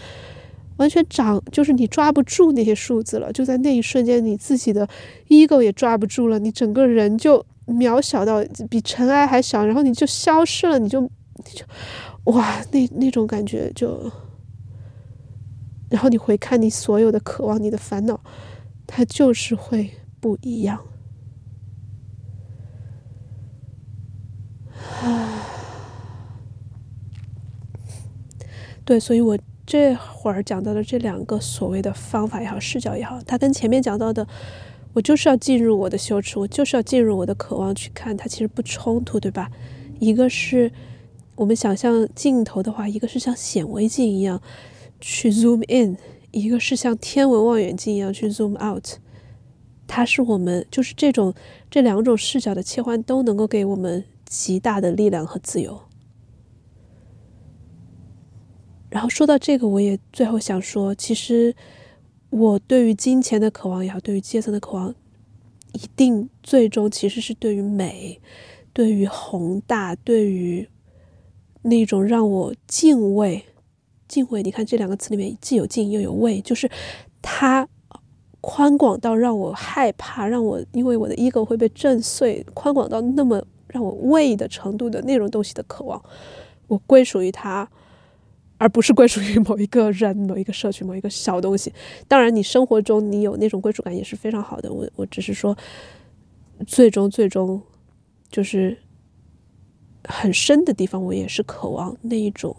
[0.78, 3.32] 完全长，就是你抓不住那些数字了。
[3.34, 4.88] 就在那一瞬间，你自己的
[5.28, 11.66] ego 也抓不住了，你整个人就渺小到比尘埃还小，然后你就消失了，你就你就
[12.32, 14.12] 哇，那那种感觉就
[15.90, 18.20] 然后你回看你所有的渴望，你的烦恼，
[18.88, 19.92] 它就是会
[20.26, 20.84] 不一样。
[28.84, 34.28] 对，所以我这会儿讲到的这两个所谓的方法也好，视角也好，它跟前面讲到的，
[34.94, 39.52] 我就是要进入我的羞耻，我就是要进入我的渴望去看它，其实不冲突，对吧？
[40.00, 40.72] 一个是
[41.36, 44.42] 我们想象镜头的话，一个是像显微镜一样
[45.00, 45.96] 去 zoom in，
[46.32, 48.98] 一个是像天文望远镜一样去 zoom out。
[49.88, 51.34] 它是我们就是这种
[51.70, 55.82] 这两种视角的切换都能够给我们极大的力量和自由。
[58.90, 61.56] 然后说到这个，我也最后想说，其实
[62.30, 64.96] 我对于金钱的渴望也好，对于阶层的渴望，
[65.74, 68.22] 一定最终其实是对于美。
[68.74, 70.68] 对于宏大，对于
[71.62, 73.46] 那种让我敬畏、
[74.06, 76.70] 敬畏，你看这两个词里面既有敬又有畏，就是
[77.22, 77.66] 它
[78.48, 86.00] 宽广到让我害怕，让我因为我的 ego 会被震碎，宽广到那么让我畏的程度的那种东西的渴望，
[86.68, 87.68] 我归属于它，
[88.60, 91.74] 而不是归属于某一个人、某一个社区、某一个小东西。
[92.08, 94.72] 当然，你生活中你有那种归属感也是非常好的。
[94.72, 95.58] 我我只是说，
[96.68, 97.62] 最终最终。
[98.28, 98.78] 就是
[100.04, 102.54] 很深的地方，我也是渴望那一种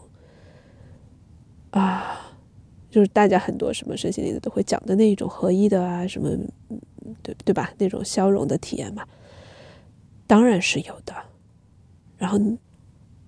[1.71, 2.26] 啊，
[2.97, 6.31] 就是大家很多什么身心灵的都会讲的那一种合一的啊，什么
[7.23, 7.71] 对对吧？
[7.77, 9.05] 那种消融的体验嘛，
[10.27, 11.15] 当然是有的。
[12.17, 12.41] 然后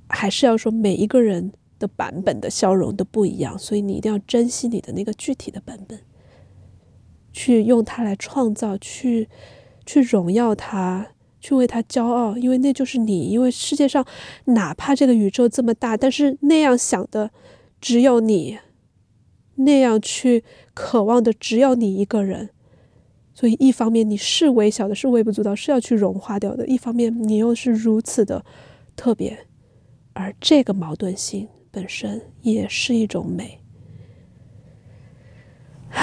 [0.09, 6.01] 还是要说，每一个人的版本的消融都不一样，所以你一定要珍惜你的那个具体的版本，
[7.31, 9.29] 去用它来创造，去
[9.85, 11.09] 去荣耀它。
[11.41, 13.27] 去为它骄傲，因为那就是你。
[13.27, 14.03] 因为世界上，
[14.47, 17.31] 哪怕这个宇宙这么大，但是那样想的
[17.83, 18.59] 只有你，
[19.59, 20.43] 那样去
[20.75, 22.51] 渴望的只有你一个人。
[23.35, 28.45] 所以，一方面你是微小的，是微不足道，是要去融化掉的；一方面你又是如此的
[28.97, 29.47] 特别，
[30.13, 33.61] 而这个矛盾性本身也是一种美。
[35.91, 36.03] 唉，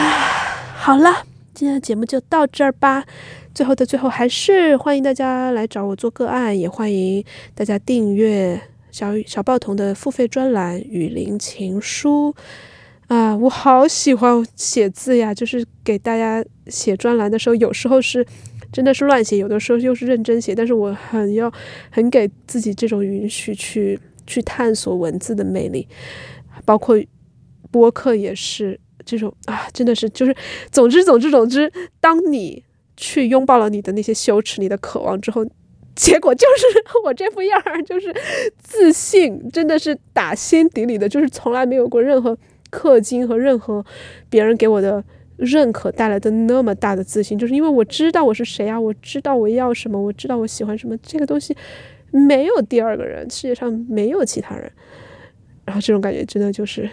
[0.78, 3.06] 好了，今天的节目就到这儿吧。
[3.54, 7.22] 最后的最后，还是欢迎大家来找我做个案，也欢迎
[7.54, 12.34] 大家订阅小小报童的付费专栏《雨林情书》
[13.08, 13.36] 啊！
[13.38, 18.26] 我好喜欢写字呀，就是给大家写专栏的时候，有时候是
[18.72, 21.52] 真的是乱写，有的时候又是认真写，但是我很要
[21.90, 25.88] 很给自己这种允许去去探索文字的魅力，
[26.66, 26.96] 包括
[27.72, 30.36] 播客也是这种啊，真的是就是，
[30.72, 32.64] 总之总之总之，当你。
[32.98, 35.46] 去拥抱了你的那些羞耻、你的渴望之后，
[35.98, 36.66] 结果就是
[37.04, 38.16] 我这副样儿，就是
[38.58, 42.38] 自信，真的是打心底里的，就是从来没有过任何
[42.76, 43.86] 氪金和任何
[44.30, 45.04] 别人给我的
[45.38, 51.56] 认可带来的那么大的自信，就是因为我知道我是谁啊，我知道我要什么，我知道我喜欢什么，这个东西
[52.12, 54.72] 没有第二个人，世界上没有其他人，
[55.64, 56.90] 然后这种感觉真的就是，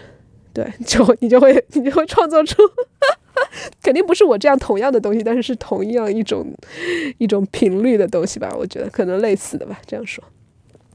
[0.53, 2.61] 对，就你就会你就会创作出。
[3.81, 6.45] 肯定不是我这样同样的东西，但是是同样一种
[7.17, 8.53] 一种频率的东西吧？
[8.57, 9.79] 我觉得可能类似的吧。
[9.85, 10.23] 这样说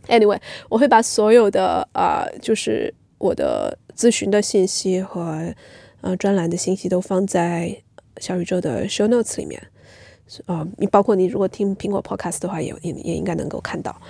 [0.09, 5.54] ，anyway，我会把所有的啊，就是我的咨询的信息和
[6.00, 7.76] 呃专栏的信息都放在
[8.18, 9.60] 小宇宙的 show notes 里面。
[10.46, 14.00] 啊，你包括你如果听苹果 podcast 的话，也也也应该能够看到。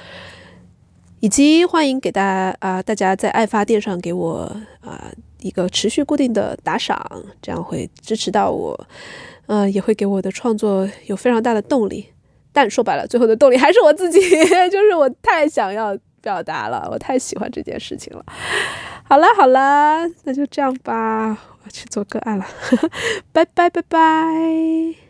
[1.20, 5.12] 以及欢迎给大家啊，大家在爱发电上给我啊。
[5.40, 7.00] 一个持续固定的打赏，
[7.40, 8.88] 这样会支持到我，
[9.46, 12.04] 呃，也会给我的创作有非常大的动力。
[12.52, 14.18] 但说白了，最后的动力还是我自己，
[14.68, 18.26] 就是我太想要表达了，我太喜欢这件事情了。
[19.08, 21.30] 好了好了，那就这样吧，
[21.64, 22.46] 我去做个案了，
[23.32, 25.07] 拜 拜拜拜。